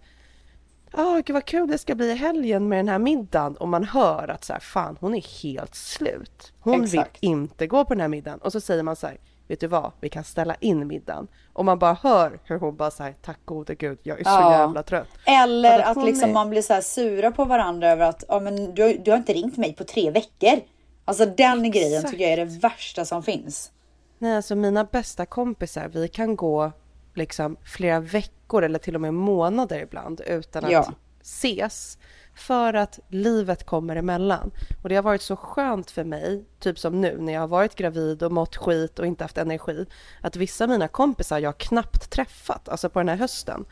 [0.97, 3.57] Åh, gud vad kul det ska bli i helgen med den här middagen.
[3.57, 6.53] Och man hör att så här, fan hon är helt slut.
[6.61, 7.22] Hon Exakt.
[7.22, 8.38] vill inte gå på den här middagen.
[8.38, 9.16] Och så säger man så här,
[9.49, 11.28] vet du vad, vi kan ställa in middagen.
[11.53, 14.53] Och man bara hör hur hon bara säger tack gode gud, jag är så Ja.
[14.53, 15.09] jävla trött.
[15.26, 18.40] Eller att, att liksom är- man blir så här sura på varandra över att ja,
[18.40, 20.61] men du, du har inte ringt mig på tre veckor.
[21.05, 22.11] Alltså den grejen Exakt.
[22.11, 23.70] tycker jag är det värsta som finns.
[24.18, 26.72] Nej, alltså mina bästa kompisar, vi kan gå
[27.14, 28.30] liksom flera veckor
[28.62, 30.92] eller till och med månader ibland utan att Ja.
[31.22, 31.98] ses.
[32.36, 34.50] För att livet kommer emellan.
[34.82, 37.74] Och det har varit så skönt för mig, typ som nu när jag har varit
[37.74, 39.86] gravid och mått skit och inte haft energi,
[40.20, 43.64] att vissa av mina kompisar jag knappt träffat, alltså på den här hösten.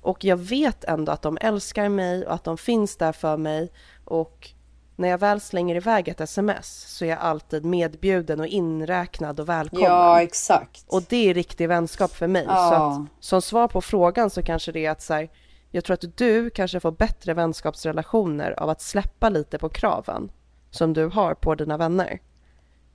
[0.00, 3.72] Och jag vet ändå att de älskar mig och att de finns där för mig.
[4.04, 4.50] Och
[5.00, 9.48] när jag väl slänger iväg ett sms så är jag alltid medbjuden och inräknad och
[9.48, 9.90] välkommen.
[9.90, 10.84] Ja, exakt.
[10.88, 12.44] Och det är riktig vänskap för mig.
[12.48, 12.68] Ja.
[12.68, 15.30] Så att, som svar på frågan så kanske det är att så här,
[15.70, 20.32] jag tror att du kanske får bättre vänskapsrelationer av att släppa lite på kraven
[20.70, 22.20] som du har på dina vänner.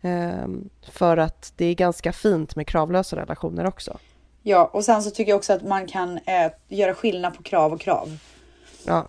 [0.02, 3.98] Ehm, för att det är ganska fint med kravlösa relationer också.
[4.44, 7.74] Ja, och sen så tycker jag också att man kan eh, göra skillnad på krav
[7.74, 8.18] och krav.
[8.86, 9.08] Ja,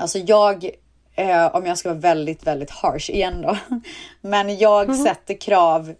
[0.00, 0.70] Alltså jag,
[1.14, 3.56] eh, om jag ska vara väldigt, väldigt harsh igen då.
[4.20, 5.04] Men jag Mhm.
[5.04, 5.94] sätter krav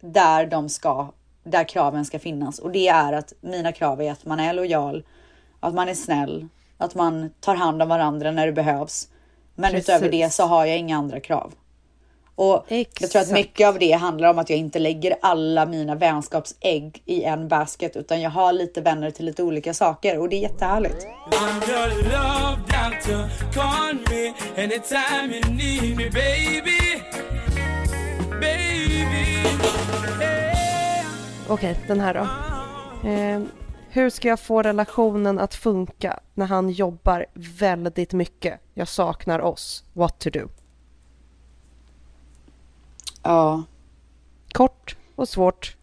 [0.00, 1.08] där de ska,
[1.44, 2.58] där kraven ska finnas.
[2.58, 5.04] Och det är att mina krav är att man är lojal,
[5.60, 6.48] att man är snäll,
[6.78, 9.08] att man tar hand om varandra när det behövs.
[9.54, 9.88] Men Precis.
[9.88, 11.52] utöver det så har jag inga andra krav.
[12.36, 13.32] Och jag tror att Exakt.
[13.32, 17.96] mycket av det handlar om att jag inte lägger alla mina vänskapsägg i en basket,
[17.96, 21.06] utan jag har lite vänner till lite olika saker och det är jättehärligt.
[31.48, 32.20] Okej, den här då.
[33.08, 33.42] Eh,
[33.90, 38.60] hur ska jag få relationen att funka när han jobbar väldigt mycket?
[38.74, 39.84] Jag saknar oss.
[39.92, 40.48] What to do?
[43.24, 43.62] Ja.
[44.52, 45.76] Kort och svårt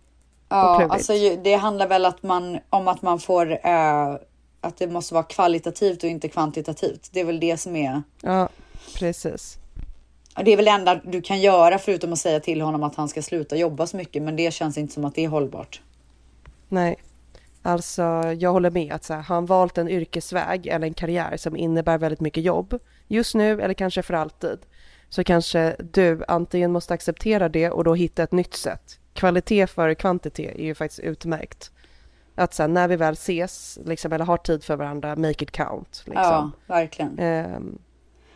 [0.48, 0.94] och Ja, klurigt.
[0.94, 1.14] alltså
[1.44, 4.16] det handlar väl att man, om att man får, eh,
[4.62, 7.10] att det måste vara kvalitativt och inte kvantitativt.
[7.14, 8.50] Det är väl det som är, Ja,
[9.00, 9.58] precis.
[10.44, 13.08] det är väl det enda du kan göra förutom att säga till honom att han
[13.10, 15.82] ska sluta jobba så mycket, men det känns inte som att det är hållbart.
[16.70, 16.96] Nej,
[17.62, 18.02] alltså
[18.38, 21.98] jag håller med att så här, han valt en yrkesväg eller en karriär som innebär
[21.98, 24.60] väldigt mycket jobb just nu eller kanske för alltid
[25.12, 29.00] så kanske du antingen måste acceptera det och då hitta ett nytt sätt.
[29.14, 31.72] Kvalitet före kvantitet är ju faktiskt utmärkt.
[32.36, 35.52] Att så här, när vi väl ses liksom, eller har tid för varandra, make it
[35.52, 36.04] count.
[36.06, 36.24] Liksom.
[36.24, 37.20] Ja, verkligen.
[37.20, 37.78] Ehm,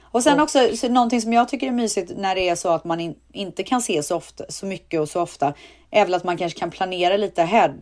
[0.01, 2.69] Och sen Och- också så någonting som jag tycker är mysigt när det är så
[2.69, 5.53] att man in, inte kan se så ofta, så mycket och så ofta,
[5.91, 7.73] är väl att man kanske kan planera lite ahead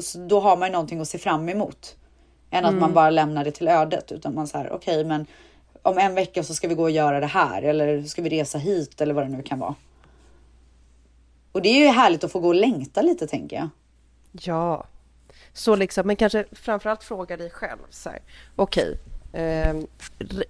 [0.00, 1.96] så då har man ju någonting att se fram emot.
[2.50, 2.80] Än att Mm.
[2.80, 5.26] man bara lämnar det till ödet utan man säger okej, men
[5.84, 8.58] om en vecka så ska vi gå och göra det här eller ska vi resa
[8.58, 9.74] hit eller vad det nu kan vara.
[11.52, 13.68] Och det är ju härligt att få gå och längta lite tänker jag.
[14.32, 14.86] Ja,
[15.52, 18.18] så liksom, men kanske framförallt fråga dig själv så här.
[18.56, 18.98] Okej,
[19.32, 19.86] ehm,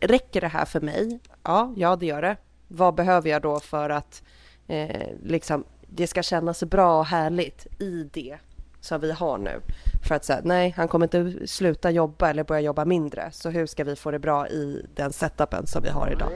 [0.01, 1.19] räcker det här för mig?
[1.43, 2.37] Ja, ja, det gör det.
[2.69, 4.23] Vad behöver jag då för att
[4.67, 8.39] eh, liksom det ska kännas bra och härligt i det
[8.81, 9.61] som vi har nu?
[10.05, 13.31] För att säga, nej, han kommer inte sluta jobba eller börja jobba mindre.
[13.33, 16.31] Så hur ska vi få det bra i den setupen som vi har idag?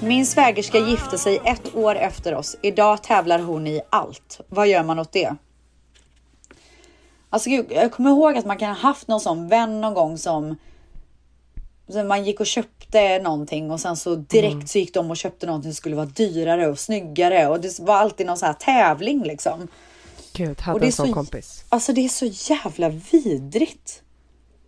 [0.00, 2.56] Min svägerska gifte sig ett år efter oss.
[2.62, 4.40] Idag tävlar hon i allt.
[4.48, 5.34] Vad gör man åt det?
[7.30, 10.18] Alltså gud, jag kommer ihåg att man kan ha haft någon sån vän någon gång
[10.18, 10.56] som
[12.06, 14.66] man gick och köpte någonting och sen så direkt Mm.
[14.66, 17.94] så gick de och köpte någonting som skulle vara dyrare och snyggare och det var
[17.94, 19.68] alltid någon sån här tävling liksom.
[20.32, 21.64] Gud, hade Och det är en sån så- kompis.
[21.68, 24.02] Alltså det är så jävla vidrigt.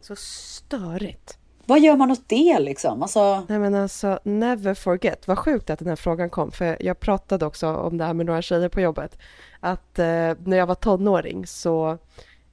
[0.01, 1.39] Så störigt.
[1.65, 3.03] Vad gör man åt det liksom?
[3.03, 5.29] Alltså, Nej men alltså, never forget.
[5.29, 8.27] Vad sjukt att den här frågan kom, för jag pratade också om det här med
[8.27, 9.19] några tjejer på jobbet.
[9.61, 10.05] Att eh,
[10.45, 11.99] när jag var tonåring så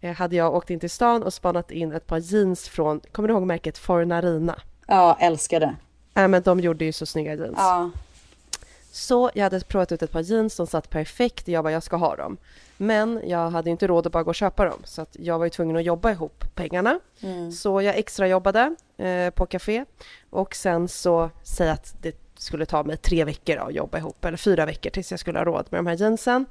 [0.02, 3.34] hade jag åkt in till stan och spanat in ett par jeans från, kommer du
[3.34, 4.62] ihåg märket Fornarina?
[4.88, 5.76] ja, älskar det.
[6.14, 7.56] Nej men de gjorde ju så snygga jeans.
[7.58, 7.90] Ja.
[8.92, 11.96] Så jag hade provat ut ett par jeans, de satt perfekt, jag bara jag ska
[11.96, 12.38] ha dem.
[12.78, 15.46] Men jag hade inte råd att bara gå och köpa dem så att jag var
[15.46, 17.00] ju tvungen att jobba ihop pengarna.
[17.22, 17.52] Mm.
[17.52, 19.86] Så jag extra jobbade eh, på café
[20.30, 24.38] och sen så säg att det skulle ta mig tre veckor att jobba ihop eller
[24.38, 26.46] fyra veckor tills jag skulle ha råd med de här jeansen.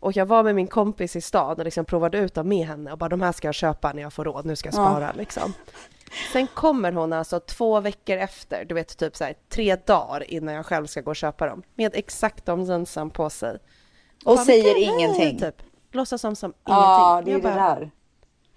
[0.00, 2.92] Och jag var med min kompis i stan och liksom provade ut dem med henne
[2.92, 4.90] och bara de här ska jag köpa när jag får råd, nu ska jag Ja.
[4.90, 5.52] spara liksom.
[6.32, 10.54] Sen kommer hon alltså två veckor efter, du vet typ så här tre dagar innan
[10.54, 13.58] jag själv ska gå och köpa dem med exakt de jeansen på sig.
[14.24, 15.62] Och bara, säger "Men gud, ingenting." Typ.
[15.92, 17.24] Låtsas som, som Ja, ingenting.
[17.42, 17.90] det är Jag det bara, där.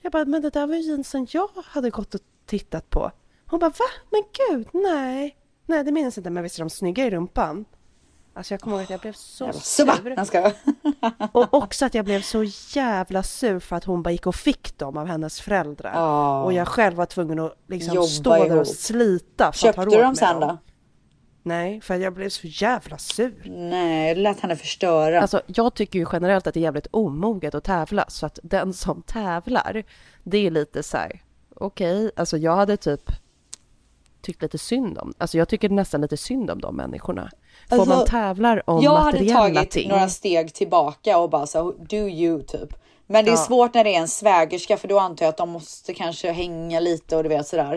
[0.01, 3.11] jag bara, men det där var ju jeansen jag hade gått och tittat på.
[3.45, 3.85] Hon bara, va?
[4.09, 5.35] Men gud, nej.
[5.65, 7.65] Nej, det minns inte, men visst är de snygga i rumpan?
[8.39, 10.13] Alltså jag kommer ihåg att jag blev så Jävla sur.
[10.17, 10.51] Jag ska.
[11.31, 12.43] Och också att jag blev så
[12.75, 15.91] jävla sur för att hon bara gick och fick dem av hennes föräldrar.
[15.95, 16.43] Ja.
[16.43, 18.59] Och jag själv var tvungen att liksom Jobba stå där ihop.
[18.59, 20.49] och slita för Köpte att ha du råd dem med sen dem.
[20.49, 20.57] då?
[21.43, 23.43] Nej, för jag blev så jävla sur.
[23.45, 25.21] Nej, det lät henne förstöra.
[25.21, 28.73] Alltså, jag tycker ju generellt att det är jävligt omoget att tävla, så att den
[28.73, 29.83] som tävlar,
[30.23, 31.23] det är lite så här,
[31.55, 33.11] okej, alltså jag hade typ
[34.21, 37.29] tyckt lite synd om, alltså jag tycker nästan lite synd om de människorna.
[37.69, 39.89] Får Alltså, man tävlar om jag hade materiella tagit ting.
[39.89, 42.69] några steg tillbaka och bara så do you typ.
[43.07, 43.37] Men det är Ja.
[43.37, 46.79] svårt när det är en svägerska för då antar jag att de måste kanske hänga
[46.79, 47.75] lite och du vet sådär.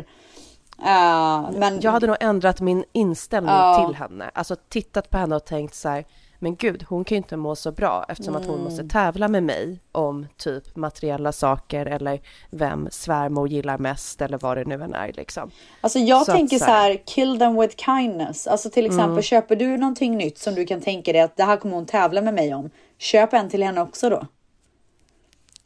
[0.78, 3.84] Uh, men Jag hade nog ändrat min inställning Ja.
[3.86, 6.04] till henne, alltså tittat på henne och tänkt så här,
[6.42, 8.64] men gud, hon kan ju inte må så bra eftersom att hon Mm.
[8.64, 12.20] måste tävla med mig om typ materiella saker eller
[12.50, 15.50] vem svärmor gillar mest eller vad det nu än är liksom.
[15.80, 18.46] Alltså jag Så att tänker så så här- här, kill them with kindness.
[18.46, 19.22] Alltså till exempel Mm.
[19.22, 22.22] köper du någonting nytt som du kan tänka dig att det här kommer hon tävla
[22.22, 22.70] med mig om.
[22.98, 24.26] Köp en till henne också då.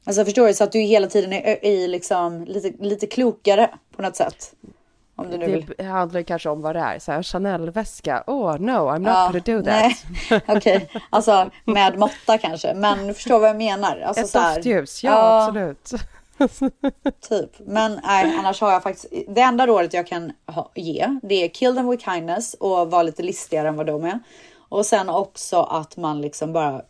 [0.05, 0.55] Alltså förstår du?
[0.55, 4.55] Så att du hela tiden är i liksom lite, lite klokare på något sätt.
[5.19, 5.73] Om du nu vill.
[5.79, 9.27] Det handlar kanske om vad det är, så här Chanel-väska, oh no, I'm not Ja,
[9.33, 10.43] gonna do that.
[10.57, 12.75] Okej, alltså med måtta kanske.
[12.75, 14.01] Men du förstår vad jag menar.
[14.01, 15.91] Alltså, Ett doftljus, ja, absolut.
[17.29, 17.51] Typ.
[17.59, 19.07] Men nej, annars har jag faktiskt.
[19.29, 23.03] Det enda rådet jag kan ha, ge det är kill them with kindness och vara
[23.03, 24.21] lite listigare än vad de är.
[24.69, 26.83] Och sen också att man liksom bara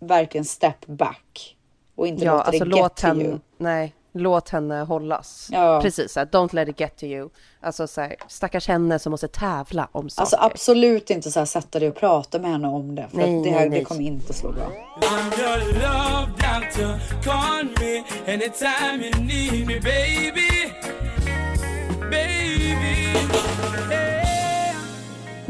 [0.00, 1.56] verkligen step back
[1.96, 3.38] och inte Ja, låta alltså det get låt to you.
[3.56, 5.48] nej, låt henne hållas.
[5.52, 5.80] Ja.
[5.82, 7.28] Precis, så här, don't let it get to you.
[7.60, 10.22] Alltså så här, stackars henne som måste tävla om saker.
[10.22, 13.08] Alltså absolut inte så här sätta dig och prata med henne om det.
[13.10, 13.78] För Nej, att det, nej, här, nej.
[13.78, 14.66] det kommer inte slå bra.
[15.00, 17.22] I'm your love doctor.
[17.24, 19.80] Call me anytime you need me.
[19.80, 20.57] Baby.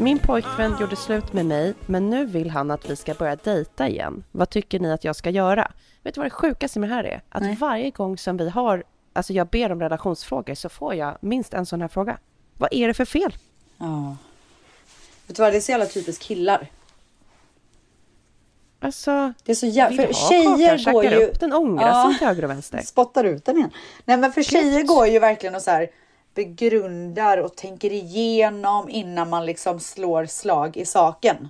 [0.01, 3.87] Min pojkvän gjorde slut med mig, men nu vill han att vi ska börja dejta
[3.87, 4.23] igen.
[4.31, 5.71] Vad tycker ni att jag ska göra?
[6.03, 7.21] Vet du vad det sjukaste med det här är?
[7.29, 8.83] Att varje gång som vi har,
[9.13, 12.17] alltså jag ber om relationsfrågor så får jag minst en sån här fråga.
[12.57, 13.35] Vad är det för fel?
[13.77, 14.17] Ja.
[15.27, 16.67] Vet du vad, det är så jävla typiskt killar.
[18.79, 20.03] Alltså, det är så jävla...
[20.03, 21.25] För tjejer kakan, går ju...
[21.25, 22.81] upp den, ångrar sig till höger och vänster.
[22.81, 23.71] Spottar ut den igen.
[24.05, 25.89] Nej men för tjejer går ju verkligen och så här
[26.33, 31.49] begrundar och tänker igenom innan man liksom slår slag i saken.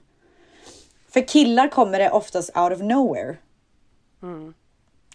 [1.09, 3.37] För killar kommer det oftast out of nowhere.
[4.21, 4.53] Mm.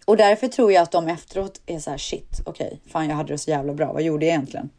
[0.04, 3.32] Och därför tror jag att de efteråt är så här shit, okej, fan jag hade
[3.32, 4.70] det så jävla bra, vad gjorde jag egentligen?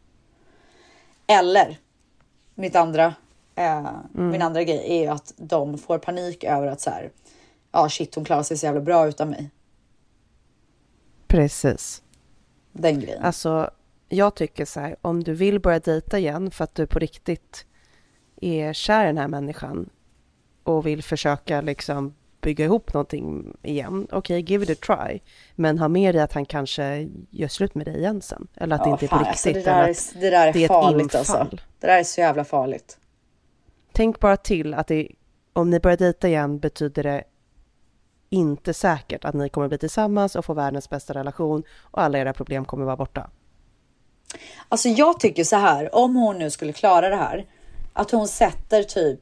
[1.27, 1.77] Eller
[2.55, 3.15] mitt andra,
[3.55, 7.11] eh, min andra grej är ju att de får panik över att så här,
[7.71, 9.49] ja shit hon klarar sig så jävla bra utan mig.
[11.27, 12.01] Precis.
[12.71, 13.23] Den grejen.
[13.23, 13.71] Alltså,
[14.15, 17.65] jag tycker så här, om du vill börja dejta igen för att du på riktigt
[18.41, 19.89] är kär i den här människan
[20.63, 25.19] och vill försöka liksom bygga ihop någonting igen, okej, give it a try.
[25.55, 28.47] Men ha med dig att han kanske gör slut med dig igen sen.
[28.55, 29.65] Eller att det Ja, inte är fan, på alltså, riktigt.
[29.65, 31.47] det, där är, det där är, det är farligt alltså.
[31.79, 32.97] Det där är så jävla farligt.
[33.91, 35.07] Tänk bara till att det,
[35.53, 37.23] om ni börjar dejta igen betyder det
[38.29, 42.33] inte säkert att ni kommer bli tillsammans och få världens bästa relation och alla era
[42.33, 43.29] problem kommer vara borta.
[44.69, 47.45] Alltså jag tycker så här, om hon nu skulle klara det här,
[47.93, 49.19] att hon sätter typ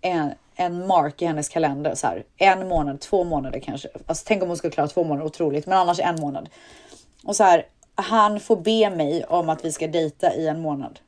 [0.00, 3.88] en, en mark i hennes kalender så här, en månad, två månader kanske.
[4.06, 6.48] Alltså tänk om hon skulle klara två månader, otroligt, men annars en månad.
[7.24, 11.00] Och så här, han får be mig om att vi ska dejta i en månad.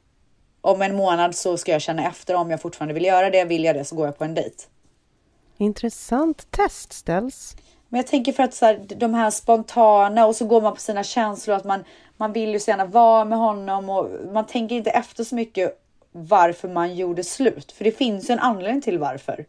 [0.61, 3.45] Om en månad så ska jag känna efter om jag fortfarande vill göra det.
[3.45, 4.65] Vill jag det så går jag på en dejt.
[5.59, 7.57] Intressant test ställs.
[7.89, 10.81] Men jag tänker för att så här, de här spontana och så går man på
[10.81, 11.85] sina känslor att man,
[12.19, 15.79] man vill ju så gärna vara med honom och man tänker inte efter så mycket
[16.13, 17.73] varför man gjorde slut.
[17.73, 19.45] För det finns ju en anledning till varför.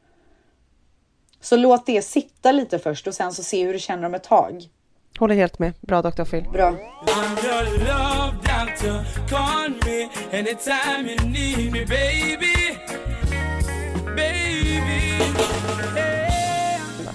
[1.42, 4.24] Så låt det sitta lite först och sen så se hur du känner om ett
[4.24, 4.70] tag.
[5.20, 5.74] Håller helt med.
[5.82, 6.24] Bra Dr.
[6.24, 6.44] Phil.
[6.54, 6.76] Bra.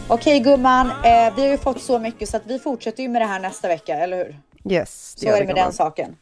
[0.08, 3.22] Okej gumman, eh, vi har ju fått så mycket så att vi fortsätter ju med
[3.22, 4.36] det här nästa vecka, eller hur?
[4.68, 6.16] Yes, Så är det med den saken.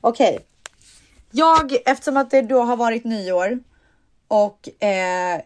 [0.00, 0.38] Okej.
[1.30, 3.58] Jag, eftersom att det då har varit nyår
[4.28, 5.40] och eh,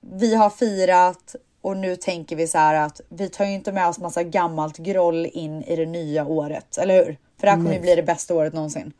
[0.00, 3.88] vi har firat och nu tänker vi så här att vi tar ju inte med
[3.88, 7.18] oss massa gammalt groll in i det nya året, eller hur?
[7.38, 8.92] För det här kommer ju bli det bästa året någonsin.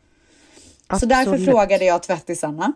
[1.01, 1.49] Så därför Absolut.
[1.49, 2.73] frågade jag tvättisarna.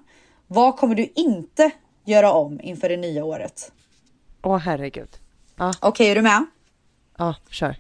[0.47, 1.71] Vad kommer du inte
[2.05, 3.73] göra om inför det nya året?
[4.43, 5.09] Åh herregud.
[5.57, 5.73] Ja.
[5.81, 6.47] Okej, är du med?
[7.19, 7.77] Ja, kör.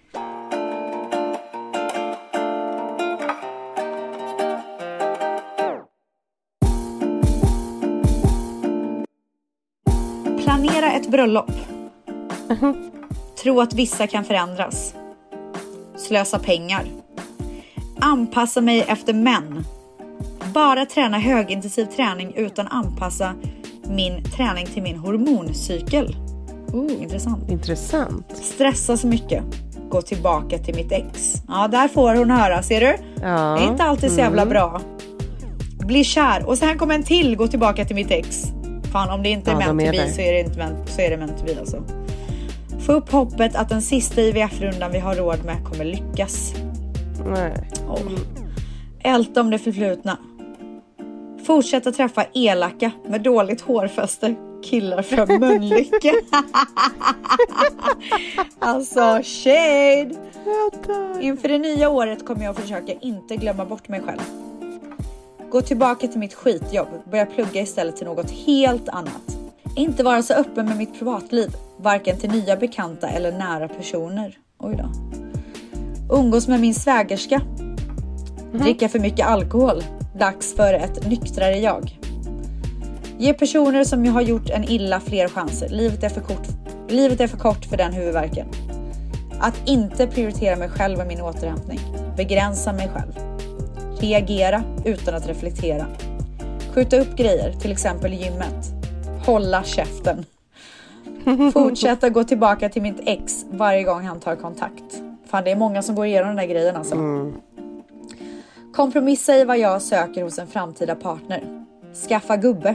[10.92, 11.50] Planera ett bröllop.
[13.42, 14.94] Tro att vissa kan förändras.
[15.96, 16.84] Slösa pengar.
[18.00, 19.64] Anpassa mig efter män.
[20.54, 23.34] Bara träna högintensiv träning utan anpassa
[23.84, 26.16] min träning till min hormoncykel.
[26.72, 27.50] Oh, intressant.
[27.50, 28.26] Intressant.
[28.36, 29.44] Stressa så mycket.
[29.90, 31.34] Gå tillbaka till mitt ex.
[31.48, 32.62] Ja, där får hon höra.
[32.62, 32.96] Ser du?
[33.22, 33.56] Ja.
[33.58, 34.52] Det är inte alltid så jävla Mm.
[34.52, 34.80] bra.
[35.86, 36.44] Bli kär.
[36.48, 37.36] Och sen kommer en till.
[37.36, 38.44] Gå tillbaka till mitt ex.
[38.92, 40.08] Fan, om det inte är Ja, meant to be där.
[40.08, 41.82] så är det inte meant, så är det meant to be alltså.
[42.86, 46.54] Få upp hoppet att den sista IVF-rundan vi har råd med kommer lyckas.
[47.26, 47.52] Nej.
[47.88, 47.98] Åh.
[49.04, 50.18] Älta om det förflutna.
[51.46, 54.34] Fortsätta träffa elaka med dåligt hårfäste
[54.64, 56.12] killar från Mölnlycke.
[58.58, 60.14] alltså shade!
[61.20, 64.20] Inför det nya året kommer jag försöka inte glömma bort mig själv.
[65.52, 69.36] Gå tillbaka till mitt skitjobb, börja plugga istället till något helt annat.
[69.76, 74.38] Inte vara så öppen med mitt privatliv, varken till nya bekanta eller nära personer.
[74.58, 74.92] Oj då.
[76.16, 77.40] Umgås med min svägerska.
[78.52, 79.84] Dricka för mycket alkohol.
[80.18, 81.98] Dags för ett nyktrare jag.
[83.18, 85.68] Ge personer som jag har gjort en illa fler chanser.
[85.68, 86.46] Livet är för kort,
[86.88, 88.46] livet är för kort för den huvudvärken.
[89.40, 91.80] Att inte prioritera mig själv och min återhämtning.
[92.16, 93.31] Begränsa mig själv.
[94.02, 95.86] Reagera utan att reflektera.
[96.74, 98.72] Skjuta upp grejer, till exempel gymmet.
[99.26, 100.24] Hålla käften.
[101.52, 105.02] Fortsätta gå tillbaka till mitt ex varje gång han tar kontakt.
[105.26, 106.96] Fan, det är många som går igenom den där grejen alltså.
[108.74, 111.64] Kompromissa i vad jag söker hos en framtida partner.
[112.08, 112.74] Skaffa gubbe.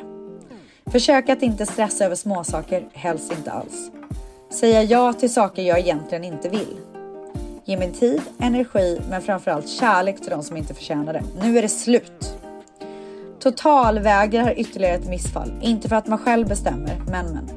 [0.86, 3.92] Försök att inte stressa över småsaker, helst inte alls.
[4.50, 6.78] Säga ja till saker jag egentligen inte vill.
[7.70, 11.24] Ge min tid, energi, men framförallt kärlek till de som inte förtjänar det.
[11.42, 12.38] Nu är det slut.
[13.40, 15.52] Totalvägrar ytterligare ett missfall.
[15.62, 17.50] Inte för att man själv bestämmer, men men.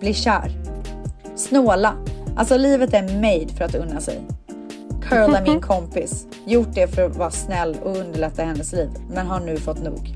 [0.00, 0.52] Bli kär.
[1.36, 1.94] Snåla.
[2.36, 4.20] Alltså livet är made för att unna sig.
[5.02, 6.26] Curla min kompis.
[6.46, 10.14] Gjort det för att vara snäll och underlätta hennes liv, men har nu fått nog.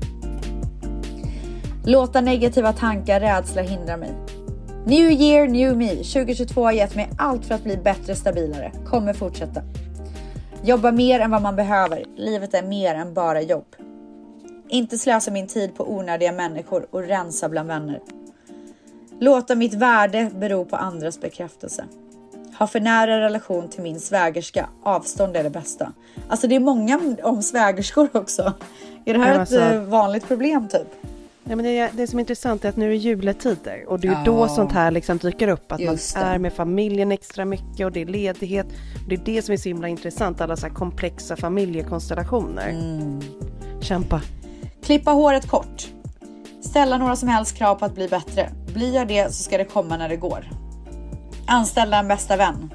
[1.85, 4.11] Låta negativa tankar, rädsla hindra mig.
[4.87, 5.89] New year, new me.
[6.03, 8.71] 2022 har gett mig allt för att bli bättre, stabilare.
[8.85, 9.61] Kommer fortsätta.
[10.63, 12.05] Jobba mer än vad man behöver.
[12.15, 13.75] Livet är mer än bara jobb.
[14.69, 17.99] Inte slösa min tid på onödiga människor och rensa bland vänner.
[19.19, 21.85] Låta mitt värde bero på andras bekräftelse.
[22.59, 24.69] Ha för nära relation till min svägerska.
[24.83, 25.91] Avstånd är det bästa.
[26.29, 28.53] Alltså det är många om svägerskor också.
[29.05, 29.59] Är det här Ja, ett alltså.
[29.59, 30.87] eh, vanligt problem typ?
[31.49, 34.07] Ja, men det, det som är intressant är att nu är det juletider och det
[34.07, 34.21] är Ja.
[34.25, 35.71] då sånt här liksom dyker upp.
[35.71, 36.31] Att Just man det.
[36.31, 38.65] är med familjen extra mycket och det är ledighet.
[39.03, 42.69] Och det är det som är så himla intressant, alla så här komplexa familjekonstellationer.
[42.69, 43.21] Mm.
[43.81, 44.21] Kämpa.
[44.83, 45.87] Klippa håret kort.
[46.61, 48.49] Ställa några som helst krav på att bli bättre.
[48.73, 50.49] Blir jag det så ska det komma när det går.
[51.47, 52.73] Anställa en bästa vän.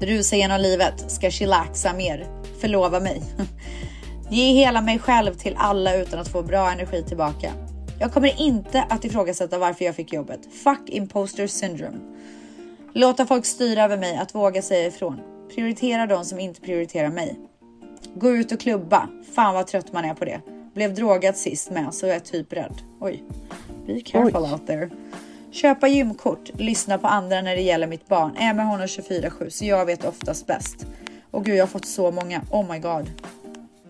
[0.00, 1.10] Rusa genom livet.
[1.10, 2.26] Ska chillaxa mer.
[2.60, 3.22] Förlova mig.
[4.32, 7.52] Ge hela mig själv till alla utan att få bra energi tillbaka.
[8.00, 10.40] Jag kommer inte att ifrågasätta varför jag fick jobbet.
[10.64, 11.98] Fuck imposter syndrome.
[12.92, 15.20] Låta folk styra över mig, att våga säga ifrån.
[15.54, 17.38] Prioritera de som inte prioriterar mig.
[18.14, 19.08] Gå ut och klubba.
[19.34, 20.40] Fan vad trött man är på det.
[20.74, 22.82] Blev drogad sist med så jag är typ rädd.
[23.00, 23.22] Oj.
[23.86, 24.90] Be careful out there.
[25.50, 26.50] Köpa gymkort.
[26.54, 28.36] Lyssna på andra när det gäller mitt barn.
[28.36, 30.86] Är med honom 24-7 så jag vet oftast bäst.
[31.30, 32.40] Och gud jag har fått så många.
[32.50, 33.10] Oh my god.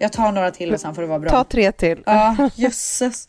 [0.03, 1.31] Jag tar några till och sen får det vara bra.
[1.31, 2.03] Ta tre till.
[2.07, 3.29] Ja, jösses.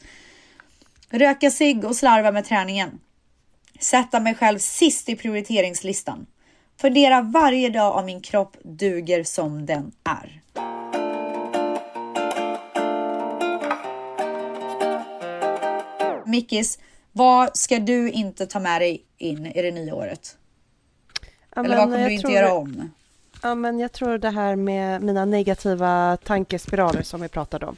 [1.10, 3.00] Röka cigg och slarva med träningen.
[3.80, 6.26] Sätta mig själv sist i prioriteringslistan.
[6.82, 10.42] Fundera varje dag om min kropp duger som den är.
[16.26, 16.80] Mickis,
[17.12, 20.38] vad ska du inte ta med dig in i det nya året?
[21.56, 22.92] Ja, Eller vad kommer du inte göra om?
[23.44, 27.76] Ja, men jag tror det här med mina negativa tankespiraler som vi pratade om.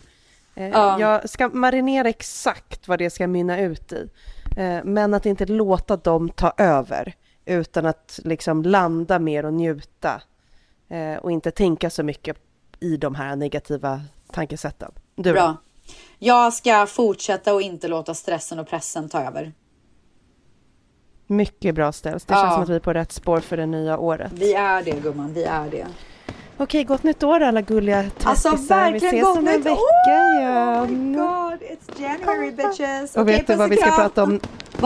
[0.55, 0.99] Eh, Ja.
[0.99, 4.09] Jag ska marinera exakt vad det ska mynna ut i.
[4.57, 7.13] Eh, men att inte låta dem ta över.
[7.45, 10.21] Utan att liksom landa mer och njuta.
[10.89, 12.37] Eh, och inte tänka så mycket
[12.79, 14.01] i de här negativa
[14.31, 14.91] tankesätten.
[15.15, 15.33] Du?
[15.33, 15.57] Bra.
[16.19, 19.53] Jag ska fortsätta och inte låta stressen och pressen ta över.
[21.27, 22.25] Mycket bra ställs.
[22.25, 22.41] Det Ja.
[22.41, 24.31] känns som att vi är på rätt spår för det nya året.
[24.35, 25.85] Vi är det gumman, vi är det.
[26.57, 28.29] Okej, gott nytt år alla gulliga tvättisar.
[28.29, 30.39] Alltså vi verkligen ses gott om en nytt vecka år!
[30.39, 30.57] igen.
[30.57, 33.15] Oh my god, it's January bitches.
[33.15, 33.95] Och Okej, vet du vad vi ska kram.
[33.95, 34.29] prata om?
[34.29, 34.39] Nej,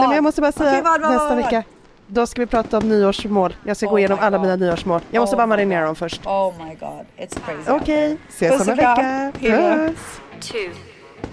[0.06, 1.62] men jag måste bara säga Okej, vad, vad, nästa vecka.
[2.06, 3.56] Då ska vi prata om nyårsmål.
[3.66, 4.46] Jag ska Oh gå igenom alla God.
[4.46, 5.00] mina nyårsmål.
[5.10, 6.26] Jag måste Oh bara marinera dem först.
[6.26, 7.70] Oh my god, it's crazy.
[7.70, 9.32] Okej, ses Puss om en vecka.
[9.40, 10.20] Puss!
[10.40, 10.58] two,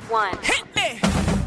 [0.10, 0.32] one.
[0.42, 1.47] Ett